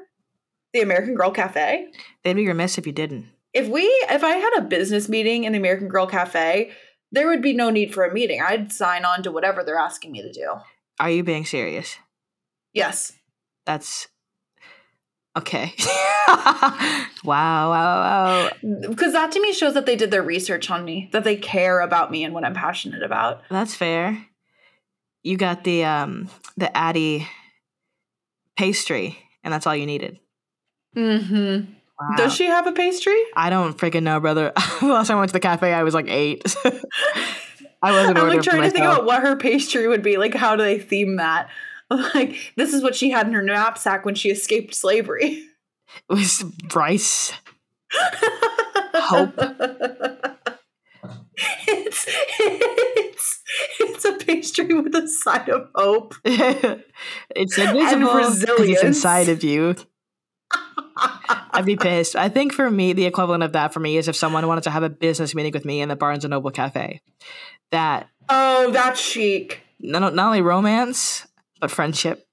[0.73, 1.89] the American Girl Cafe?
[2.23, 3.29] They'd be remiss if you didn't.
[3.53, 6.73] If we, if I had a business meeting in the American Girl Cafe,
[7.11, 8.41] there would be no need for a meeting.
[8.41, 10.55] I'd sign on to whatever they're asking me to do.
[10.99, 11.97] Are you being serious?
[12.73, 13.13] Yes.
[13.67, 14.09] That's
[15.37, 15.75] okay.
[16.29, 18.51] wow, wow, wow.
[18.89, 21.81] Because that to me shows that they did their research on me, that they care
[21.81, 23.43] about me and what I'm passionate about.
[23.51, 24.27] That's fair.
[25.23, 27.29] You got the um the Addy
[28.57, 30.19] pastry, and that's all you needed.
[30.97, 31.73] Mm-hmm.
[32.01, 32.17] Wow.
[32.17, 33.21] Does she have a pastry?
[33.37, 34.53] I don't freaking know, brother.
[34.83, 36.43] Last time I went to the cafe, I was like eight.
[37.83, 38.19] I wasn't.
[38.19, 40.17] I'm like trying to think about what her pastry would be.
[40.17, 41.49] Like, how do they theme that?
[42.15, 45.45] Like, this is what she had in her knapsack when she escaped slavery.
[46.09, 46.43] It was
[46.75, 47.35] rice.
[48.95, 49.35] Hope.
[51.69, 52.07] It's
[52.39, 53.43] it's
[53.79, 56.15] it's a pastry with a side of hope.
[56.25, 58.65] it's invisible.
[58.65, 59.75] It's inside of you.
[60.97, 62.17] I'd be pissed.
[62.17, 64.71] I think for me, the equivalent of that for me is if someone wanted to
[64.71, 67.01] have a business meeting with me in the Barnes and Noble cafe.
[67.71, 69.61] That oh, that's chic.
[69.81, 71.27] Not, not only romance,
[71.61, 72.27] but friendship.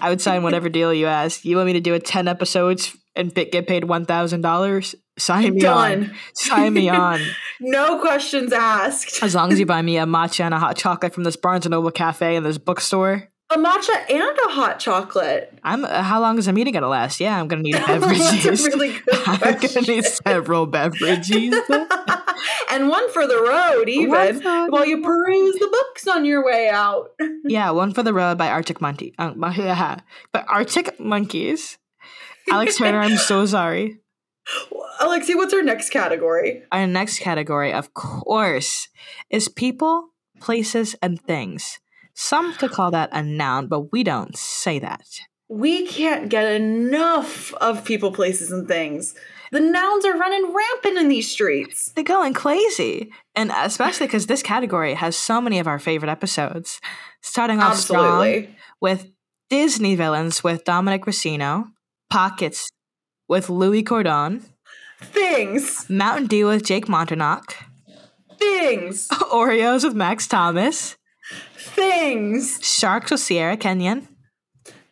[0.00, 1.44] I would sign whatever deal you ask.
[1.44, 4.94] You want me to do a ten episodes and get paid one thousand dollars?
[5.18, 6.04] Sign me Done.
[6.04, 6.14] on.
[6.34, 7.20] Sign me on.
[7.60, 9.22] no questions asked.
[9.22, 11.64] As long as you buy me a matcha and a hot chocolate from this Barnes
[11.64, 13.28] and Noble cafe and this bookstore.
[13.48, 15.56] A matcha and a hot chocolate.
[15.62, 15.84] I'm.
[15.84, 17.20] Uh, how long is a meeting gonna last?
[17.20, 18.42] Yeah, I'm gonna need beverages.
[18.42, 21.54] That's a really good I'm gonna need several beverages,
[22.72, 24.40] and one for the road, even
[24.70, 27.10] while you peruse the books on your way out.
[27.44, 29.14] yeah, one for the road by Arctic Monkey.
[29.16, 31.78] Uh, by Arctic Monkeys.
[32.50, 34.00] Alex Turner, I'm so sorry.
[35.00, 36.62] Alexi, what's our next category?
[36.72, 38.88] Our next category, of course,
[39.30, 41.78] is people, places, and things.
[42.18, 45.06] Some could call that a noun, but we don't say that.
[45.48, 49.14] We can't get enough of people, places, and things.
[49.52, 51.92] The nouns are running rampant in these streets.
[51.92, 53.10] They're going crazy.
[53.34, 56.80] And especially because this category has so many of our favorite episodes.
[57.20, 58.42] Starting off Absolutely.
[58.42, 59.10] strong with
[59.50, 61.66] Disney villains with Dominic Racino,
[62.08, 62.70] Pockets
[63.28, 64.42] with Louis Cordon,
[65.00, 67.54] Things, Mountain Dew with Jake Manternach,
[68.38, 70.96] Things, Oreos with Max Thomas,
[71.66, 72.58] Things.
[72.62, 74.08] Sharks with Sierra Kenyon.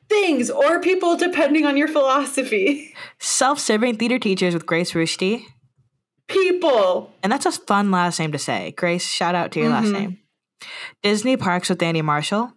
[0.09, 2.95] Things or people, depending on your philosophy.
[3.18, 5.45] Self serving theater teachers with Grace Rushdie.
[6.29, 7.12] People.
[7.22, 8.72] And that's a fun last name to say.
[8.72, 9.85] Grace, shout out to your mm-hmm.
[9.85, 10.18] last name.
[11.03, 12.53] Disney Parks with Danny Marshall.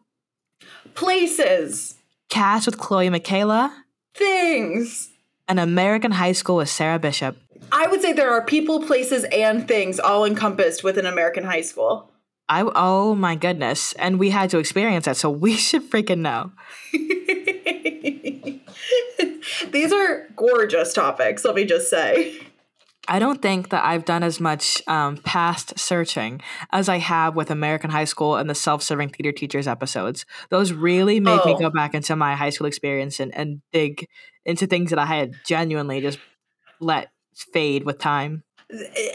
[0.93, 1.95] Places.
[2.29, 3.85] Cats with Chloe Michaela.
[4.15, 5.09] Things.
[5.47, 7.37] An American High School with Sarah Bishop.
[7.71, 12.11] I would say there are people, places, and things all encompassed within American High School.
[12.49, 16.51] I oh my goodness, and we had to experience that, so we should freaking know.
[19.71, 21.43] These are gorgeous topics.
[21.43, 22.39] Let me just say.
[23.09, 26.41] I don't think that I've done as much um, past searching
[26.71, 30.25] as I have with American High School and the self serving theater teachers episodes.
[30.49, 31.53] Those really make oh.
[31.53, 34.05] me go back into my high school experience and, and dig
[34.45, 36.19] into things that I had genuinely just
[36.79, 38.43] let fade with time.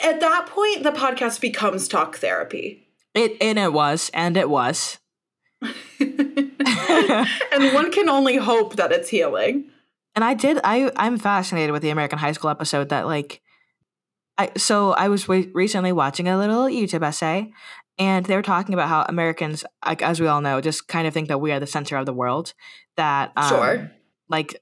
[0.03, 2.82] At that point, the podcast becomes talk therapy.
[3.15, 4.99] It and it was, and it was.
[6.01, 6.49] and
[7.75, 9.71] one can only hope that it's healing.
[10.15, 10.59] And I did.
[10.65, 13.41] I I'm fascinated with the American High School episode that like.
[14.39, 17.53] I so I was re- recently watching a little YouTube essay,
[17.99, 21.13] and they were talking about how Americans, like as we all know, just kind of
[21.13, 22.55] think that we are the center of the world.
[22.97, 23.93] That um, sure,
[24.31, 24.57] like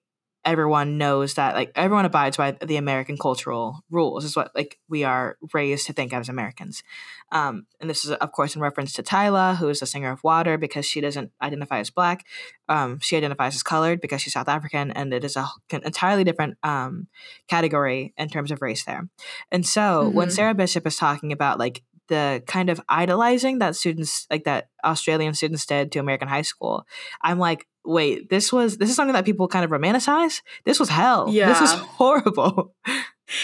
[0.44, 5.04] everyone knows that like everyone abides by the American cultural rules is what like we
[5.04, 6.82] are raised to think of as Americans.
[7.30, 10.24] Um, and this is of course in reference to Tyla, who is a singer of
[10.24, 12.24] Water, because she doesn't identify as black.
[12.68, 16.56] Um, she identifies as colored because she's South African, and it is a entirely different
[16.62, 17.08] um,
[17.48, 19.08] category in terms of race there.
[19.52, 20.16] And so mm-hmm.
[20.16, 24.68] when Sarah Bishop is talking about like the kind of idolizing that students like that
[24.84, 26.84] Australian students did to American high school,
[27.22, 30.42] I'm like, wait, this was this is something that people kind of romanticize.
[30.64, 31.28] This was hell.
[31.28, 31.48] Yeah.
[31.48, 32.74] This was horrible.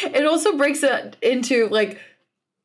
[0.03, 2.01] It also breaks it into like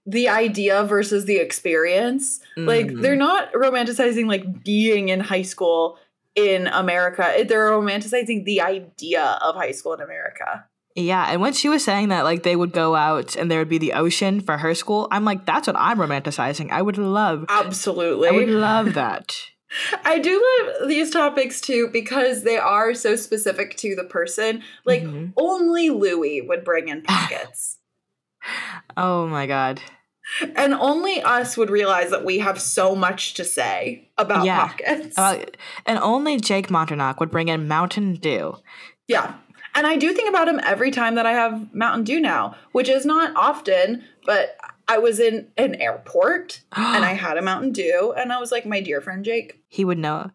[0.05, 2.39] the idea versus the experience.
[2.57, 2.67] Mm-hmm.
[2.67, 5.97] Like they're not romanticizing like being in high school
[6.35, 7.45] in America.
[7.47, 10.65] They're romanticizing the idea of high school in America.
[10.95, 13.69] Yeah, and when she was saying that like they would go out and there would
[13.69, 16.71] be the ocean for her school, I'm like that's what I'm romanticizing.
[16.71, 18.27] I would love Absolutely.
[18.27, 19.35] I would love that.
[20.03, 24.63] I do love these topics too because they are so specific to the person.
[24.85, 25.31] Like mm-hmm.
[25.37, 27.77] only Louis would bring in pockets.
[28.97, 29.81] oh my god.
[30.55, 34.67] And only us would realize that we have so much to say about yeah.
[34.67, 35.17] pockets.
[35.17, 35.43] Uh,
[35.85, 38.55] and only Jake Manternach would bring in Mountain Dew.
[39.07, 39.35] Yeah.
[39.75, 42.87] And I do think about him every time that I have Mountain Dew now, which
[42.87, 44.57] is not often, but
[44.91, 48.65] I was in an airport and I had a Mountain Dew and I was like,
[48.65, 49.61] my dear friend Jake.
[49.69, 50.31] He would know.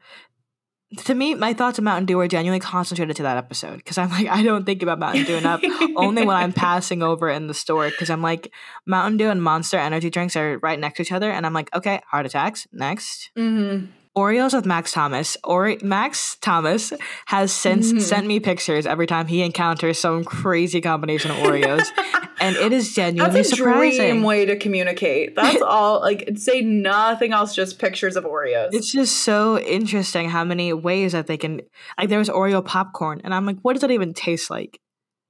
[1.04, 4.08] To me, my thoughts of Mountain Dew are genuinely concentrated to that episode because I'm
[4.08, 5.60] like, I don't think about Mountain Dew enough.
[5.96, 8.50] only when I'm passing over in the store because I'm like,
[8.86, 11.30] Mountain Dew and Monster energy drinks are right next to each other.
[11.30, 13.30] And I'm like, okay, heart attacks, next.
[13.36, 13.86] Mm-hmm.
[14.16, 15.36] Oreos with Max Thomas.
[15.44, 16.92] Or Max Thomas
[17.26, 17.98] has since mm-hmm.
[17.98, 21.86] sent me pictures every time he encounters some crazy combination of Oreos,
[22.40, 23.98] and it is genuinely That's a surprising.
[23.98, 25.36] dream way to communicate.
[25.36, 26.00] That's all.
[26.00, 28.70] Like say nothing else, just pictures of Oreos.
[28.72, 31.60] It's just so interesting how many ways that they can.
[31.98, 34.80] Like there was Oreo popcorn, and I'm like, what does that even taste like?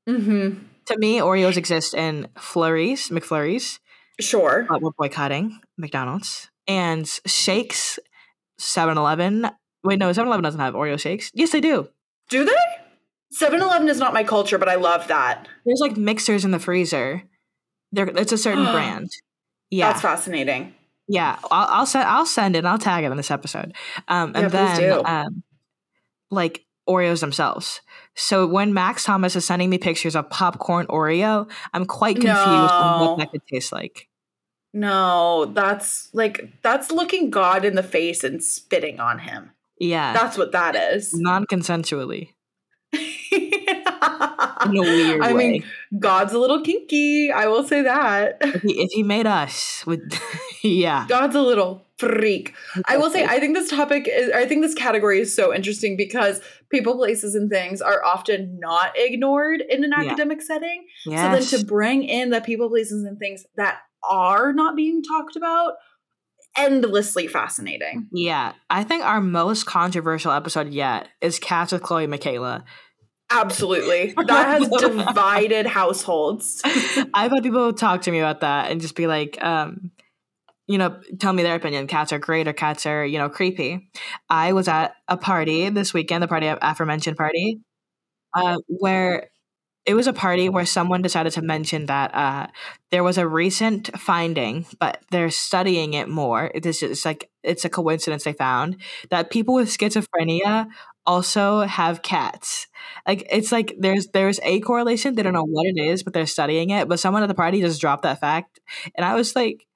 [0.09, 0.61] Mm-hmm.
[0.87, 3.81] To me, Oreos exist in flurries, McFlurries.
[4.21, 7.99] Sure, but we're boycotting McDonald's and shakes
[8.59, 9.49] 7 Eleven.
[9.85, 11.31] Wait, no, 7 Eleven doesn't have Oreo shakes.
[11.35, 11.89] Yes, they do.
[12.29, 12.53] Do they?
[13.33, 15.49] 7 Eleven is not my culture, but I love that.
[15.65, 17.23] There's like mixers in the freezer.
[17.93, 19.11] There, it's a certain brand.
[19.71, 20.75] Yeah, that's fascinating.
[21.09, 22.65] Yeah, I'll, I'll send I'll send it.
[22.65, 23.75] I'll tag it in this episode.
[24.09, 25.43] Um, and yeah, then um,
[26.31, 27.81] like Oreos themselves.
[28.15, 32.43] So when Max Thomas is sending me pictures of popcorn Oreo, I'm quite confused no.
[32.43, 34.09] on what that could taste like.
[34.77, 39.53] No, that's like that's looking God in the face and spitting on him.
[39.79, 40.13] Yeah.
[40.13, 41.15] That's what that is.
[41.15, 42.29] Non-consensually.
[42.93, 45.51] in a weird I way.
[45.51, 45.65] mean,
[45.99, 47.33] God's a little kinky.
[47.33, 48.37] I will say that.
[48.41, 50.21] If he, if he made us with,
[50.63, 52.55] yeah, God's a little freak.
[52.87, 55.97] I will say, I think this topic is, I think this category is so interesting
[55.97, 60.05] because people, places, and things are often not ignored in an yeah.
[60.05, 60.87] academic setting.
[61.07, 61.49] Yes.
[61.49, 63.79] So then to bring in the people, places, and things that
[64.09, 65.75] are not being talked about
[66.57, 68.09] endlessly fascinating.
[68.13, 68.53] Yeah.
[68.71, 72.65] I think our most controversial episode yet is Cats with Chloe Michaela.
[73.31, 74.15] Absolutely.
[74.27, 76.63] That has divided households.
[77.15, 79.91] I've had people talk to me about that and just be like, um,
[80.67, 81.87] you know, tell me their opinion.
[81.87, 83.91] Cats are great or cats are, you know, creepy.
[84.29, 87.61] I was at a party this weekend, the party of aforementioned party,
[88.35, 89.29] uh, where
[89.87, 92.49] it was a party where someone decided to mention that uh,
[92.91, 96.51] there was a recent finding, but they're studying it more.
[96.55, 98.79] It's just like it's a coincidence they found
[99.11, 100.67] that people with schizophrenia
[101.07, 102.67] also have cats.
[103.07, 105.15] Like it's like there's there's a correlation.
[105.15, 106.89] They don't know what it is, but they're studying it.
[106.89, 108.59] But someone at the party just dropped that fact,
[108.97, 109.67] and I was like,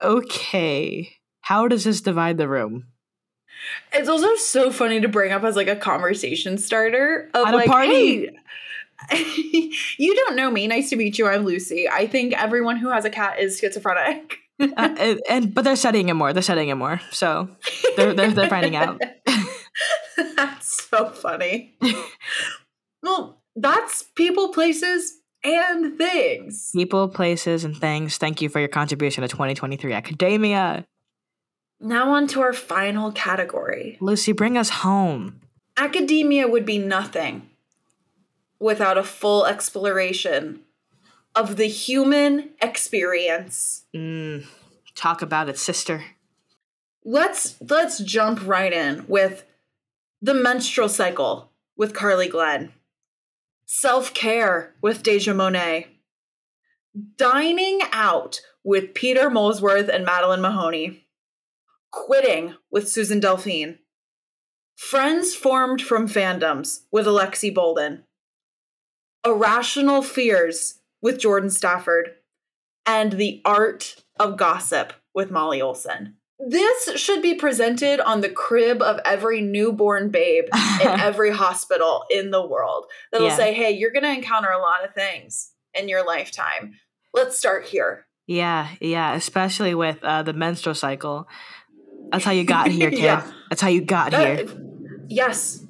[0.00, 2.86] okay, how does this divide the room?
[3.92, 7.66] It's also so funny to bring up as like a conversation starter of at like,
[7.66, 8.26] a party.
[8.26, 8.30] Hey,
[9.12, 10.66] you don't know me.
[10.66, 11.26] Nice to meet you.
[11.26, 11.88] I'm Lucy.
[11.88, 14.38] I think everyone who has a cat is schizophrenic.
[14.60, 16.32] uh, and, and, but they're studying it more.
[16.32, 17.00] They're studying it more.
[17.10, 17.48] So
[17.96, 19.00] they're they're, they're finding out.
[20.36, 21.76] that's so funny.
[23.02, 26.70] well, that's people, places, and things.
[26.74, 28.18] People, places, and things.
[28.18, 30.86] Thank you for your contribution to 2023 academia.
[31.80, 33.96] Now on to our final category.
[34.00, 35.40] Lucy, bring us home.
[35.78, 37.49] Academia would be nothing
[38.60, 40.60] without a full exploration
[41.34, 43.84] of the human experience.
[43.96, 44.46] Mm,
[44.94, 46.04] talk about it, sister.
[47.04, 49.46] Let's let's jump right in with
[50.20, 52.72] the menstrual cycle with Carly Glenn.
[53.64, 55.86] Self-care with Deja Monet.
[57.16, 61.06] Dining out with Peter Molesworth and Madeline Mahoney.
[61.90, 63.78] Quitting with Susan Delphine.
[64.76, 68.04] Friends formed from fandoms with Alexi Bolden.
[69.24, 72.14] Irrational Fears with Jordan Stafford,
[72.86, 76.16] and The Art of Gossip with Molly Olson.
[76.38, 80.44] This should be presented on the crib of every newborn babe
[80.80, 82.86] in every hospital in the world.
[83.12, 83.36] That'll yeah.
[83.36, 86.76] say, hey, you're going to encounter a lot of things in your lifetime.
[87.12, 88.06] Let's start here.
[88.26, 91.28] Yeah, yeah, especially with uh, the menstrual cycle.
[92.10, 93.00] That's how you got here, kid.
[93.00, 93.30] yeah.
[93.50, 94.48] That's how you got that, here.
[95.08, 95.66] Yes,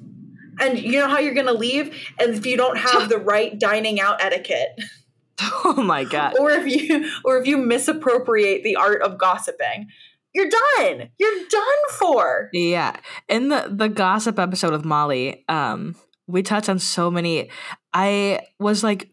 [0.61, 1.95] and you know how you're going to leave?
[2.19, 4.79] And if you don't have the right dining out etiquette.
[5.65, 6.37] Oh my god.
[6.37, 9.87] Or if you or if you misappropriate the art of gossiping.
[10.35, 11.09] You're done.
[11.17, 12.49] You're done for.
[12.53, 12.95] Yeah.
[13.27, 15.95] In the the gossip episode with molly um
[16.27, 17.49] we touched on so many.
[17.91, 19.09] I was like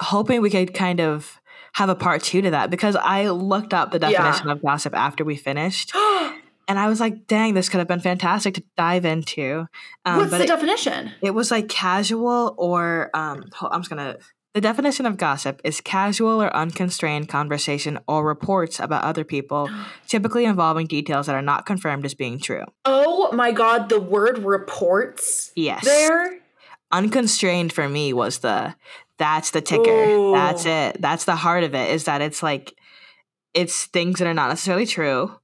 [0.00, 1.40] hoping we could kind of
[1.74, 4.52] have a part two to that because i looked up the definition yeah.
[4.52, 5.92] of gossip after we finished
[6.68, 9.66] and I was like, dang, this could have been fantastic to dive into.
[10.04, 11.12] Um, What's the it, definition?
[11.22, 14.16] It was like casual or um, I'm just gonna.
[14.54, 19.68] The definition of gossip is casual or unconstrained conversation or reports about other people,
[20.08, 22.64] typically involving details that are not confirmed as being true.
[22.84, 25.52] Oh my god, the word reports.
[25.54, 25.84] Yes.
[25.84, 26.38] There.
[26.90, 28.74] Unconstrained for me was the
[29.18, 29.90] that's the ticker.
[29.90, 30.32] Ooh.
[30.32, 31.00] That's it.
[31.00, 31.90] That's the heart of it.
[31.90, 32.74] Is that it's like
[33.54, 35.36] it's things that are not necessarily true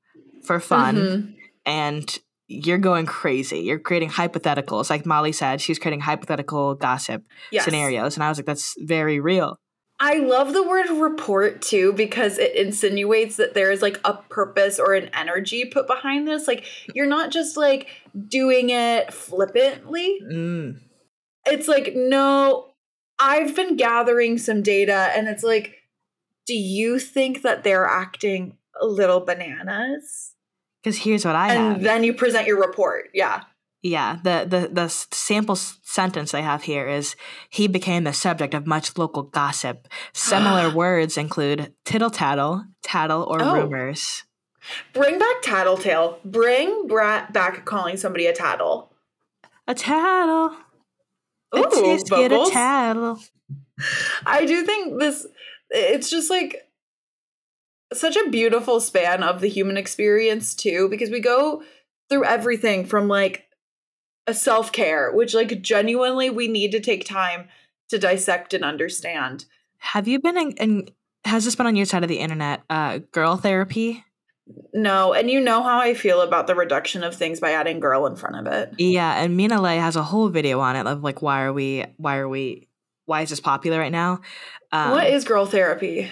[0.43, 1.31] for fun mm-hmm.
[1.67, 2.19] and
[2.49, 3.61] you're going crazy.
[3.61, 4.91] You're creating hypotheticals.
[4.91, 7.65] Like Molly said, she's creating hypothetical gossip yes.
[7.65, 8.17] scenarios.
[8.17, 9.59] And I was like, that's very real.
[10.05, 14.81] I love the word report too because it insinuates that there is like a purpose
[14.81, 16.49] or an energy put behind this.
[16.49, 17.87] Like you're not just like
[18.29, 20.19] doing it flippantly.
[20.29, 20.81] Mm.
[21.47, 22.73] It's like, no,
[23.21, 25.77] I've been gathering some data and it's like,
[26.47, 30.32] do you think that they're acting a little bananas?
[30.83, 31.83] Because here's what I and have.
[31.83, 33.11] then you present your report.
[33.15, 33.43] Yeah.
[33.85, 37.17] Yeah, the, the the sample sentence I have here is
[37.51, 39.89] he became the subject of much local gossip.
[40.13, 43.55] Similar words include tittle tattle, tattle, or oh.
[43.55, 44.23] rumors.
[44.93, 46.21] Bring back tattletale.
[46.25, 48.93] Bring Brat back calling somebody a tattle.
[49.67, 50.57] A tattle.
[51.57, 53.19] Ooh, get a tattle.
[54.25, 55.27] I do think this
[55.71, 56.62] it's just like
[57.95, 61.63] such a beautiful span of the human experience too because we go
[62.09, 63.49] through everything from like
[64.27, 67.49] a self-care which like genuinely we need to take time
[67.89, 69.45] to dissect and understand
[69.79, 70.89] have you been in, in
[71.25, 74.05] has this been on your side of the internet uh girl therapy
[74.75, 78.07] no, and you know how I feel about the reduction of things by adding girl
[78.07, 78.75] in front of it.
[78.79, 81.85] Yeah, and Mina Le has a whole video on it of like why are we
[81.97, 82.69] why are we
[83.05, 84.21] why is this popular right now?
[84.73, 86.11] Um, what is girl therapy?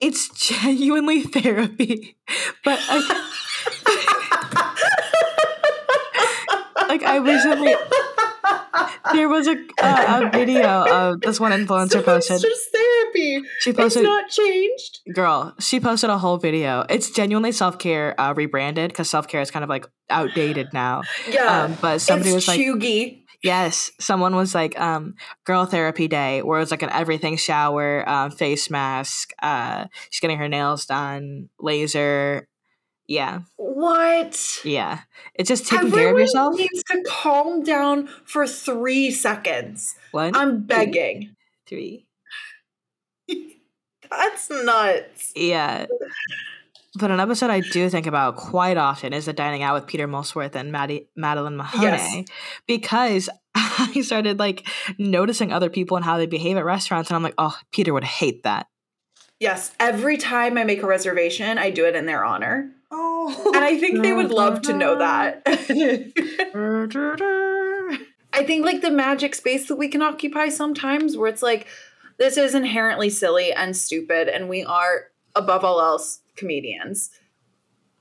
[0.00, 2.16] It's genuinely therapy,
[2.64, 3.32] but I,
[6.88, 7.74] like I recently
[9.12, 12.40] there was a uh, a video of this one influencer so posted.
[12.40, 13.42] just therapy.
[13.60, 14.02] She posted.
[14.02, 15.00] It's not changed.
[15.14, 16.84] Girl, she posted a whole video.
[16.88, 21.02] It's genuinely self care uh, rebranded because self care is kind of like outdated now.
[21.30, 23.22] Yeah, um, but somebody was like, chuggy.
[23.46, 28.30] Yes, someone was like, um, "Girl Therapy Day," where it's like an everything shower, um,
[28.32, 29.32] face mask.
[29.40, 32.48] Uh, she's getting her nails done, laser.
[33.06, 33.42] Yeah.
[33.56, 34.60] What?
[34.64, 35.00] Yeah.
[35.34, 36.56] It's just taking Everyone care of yourself.
[36.56, 39.94] needs to calm down for three seconds.
[40.10, 40.34] One.
[40.34, 41.36] I'm begging.
[41.68, 42.06] Three.
[44.10, 45.32] That's nuts.
[45.36, 45.86] Yeah.
[46.96, 50.06] But an episode I do think about quite often is the dining out with Peter
[50.06, 52.24] Molesworth and Maddie, Madeline Mahoney yes.
[52.66, 54.66] because I started like
[54.98, 58.04] noticing other people and how they behave at restaurants, and I'm like, oh, Peter would
[58.04, 58.68] hate that.
[59.38, 62.72] Yes, every time I make a reservation, I do it in their honor.
[62.90, 65.42] Oh, and I think they would love to know that.
[68.32, 71.66] I think like the magic space that we can occupy sometimes, where it's like
[72.18, 77.10] this is inherently silly and stupid, and we are above all else comedians.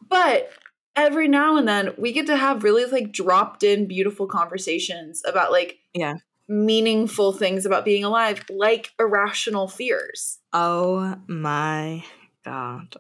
[0.08, 0.50] But
[0.96, 5.52] every now and then we get to have really like dropped in beautiful conversations about
[5.52, 6.16] like yeah.
[6.48, 10.40] meaningful things about being alive like irrational fears.
[10.54, 12.04] Oh my
[12.44, 12.96] god.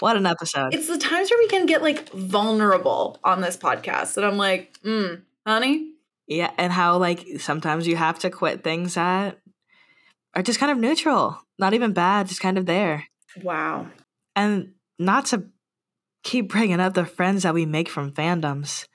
[0.00, 0.74] What an episode.
[0.74, 4.78] It's the times where we can get like vulnerable on this podcast and i'm like
[4.82, 5.90] mm honey?
[6.26, 9.38] Yeah and how like sometimes you have to quit things that
[10.34, 13.04] are just kind of neutral not even bad just kind of there
[13.42, 13.86] wow
[14.36, 15.44] and not to
[16.22, 18.86] keep bringing up the friends that we make from fandoms,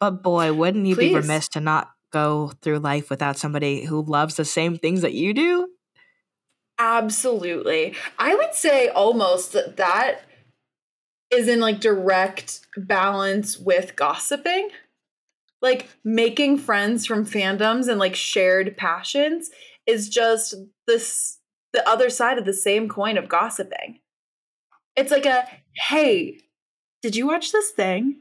[0.00, 1.10] but boy, wouldn't you Please.
[1.10, 5.12] be remiss to not go through life without somebody who loves the same things that
[5.12, 5.68] you do?
[6.78, 7.94] Absolutely.
[8.18, 10.22] I would say almost that that
[11.30, 14.70] is in like direct balance with gossiping.
[15.62, 19.50] Like making friends from fandoms and like shared passions
[19.86, 20.54] is just
[20.86, 21.39] this
[21.72, 24.00] the other side of the same coin of gossiping.
[24.96, 26.38] It's like a hey,
[27.02, 28.16] did you watch this thing?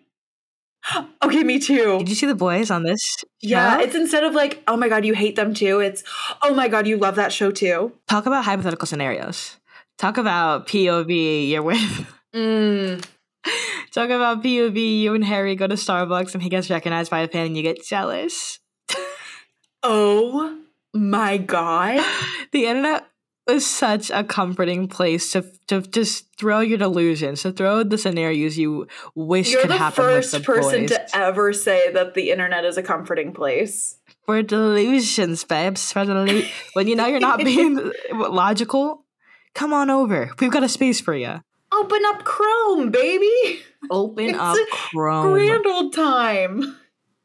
[1.23, 1.99] okay, me too.
[1.99, 3.23] Did you see the boys on this?
[3.41, 5.79] Yeah, it's instead of like, oh my god, you hate them too.
[5.79, 6.03] It's
[6.41, 7.93] oh my god, you love that show too.
[8.07, 9.57] Talk about hypothetical scenarios.
[9.97, 12.07] Talk about POV you're with.
[12.33, 13.05] Mm.
[13.91, 17.27] Talk about POV you and Harry go to Starbucks and he gets recognized by a
[17.27, 18.59] fan and you get jealous.
[19.83, 20.59] oh
[20.93, 22.05] my god.
[22.51, 23.08] The internet
[23.49, 28.57] is such a comforting place to to just throw your delusions, to throw the scenarios
[28.57, 30.03] you wish You're could happen.
[30.03, 30.89] You're the first person boys.
[30.91, 33.97] to ever say that the internet is a comforting place.
[34.25, 35.91] For delusions, babes.
[35.91, 39.05] For delu- when you know you're not being logical,
[39.53, 40.31] come on over.
[40.39, 41.41] We've got a space for you.
[41.71, 43.61] Open up Chrome, baby.
[43.91, 45.33] Open up Chrome.
[45.33, 46.77] Grand old time.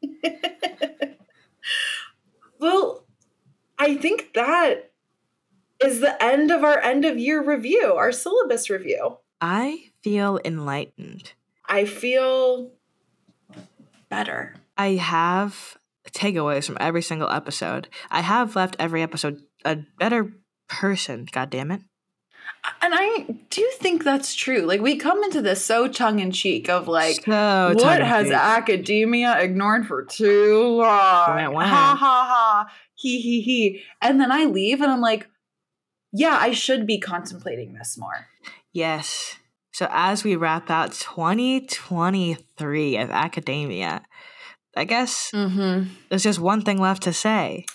[2.59, 3.05] well,
[3.79, 4.93] I think that
[5.85, 9.19] is the end of our end of year review, our syllabus review.
[9.41, 11.33] I feel enlightened.
[11.67, 12.73] I feel
[14.09, 14.55] better.
[14.77, 15.79] I have
[16.11, 17.89] takeaways from every single episode.
[18.11, 20.33] I have left every episode a better
[20.69, 21.81] person, god damn it.
[22.83, 24.61] And I do think that's true.
[24.61, 29.39] Like we come into this so tongue in cheek of like, so what has academia
[29.39, 30.85] ignored for too long?
[30.87, 33.83] Ha ha ha, he he he.
[34.03, 35.29] And then I leave, and I'm like,
[36.15, 38.29] yeah, I should be contemplating this more.
[38.73, 39.37] Yes.
[39.73, 44.03] So as we wrap out 2023 of academia,
[44.77, 45.89] I guess mm-hmm.
[46.09, 47.67] there's just one thing left to say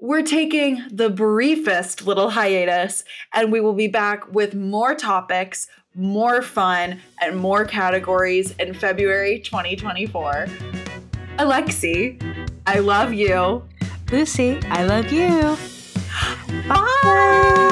[0.00, 3.02] we're taking the briefest little hiatus
[3.34, 9.40] and we will be back with more topics, more fun, and more categories in February
[9.40, 10.46] 2024.
[11.38, 13.64] Alexi, I love you.
[14.12, 15.77] Lucy, I love you.
[16.68, 17.67] 打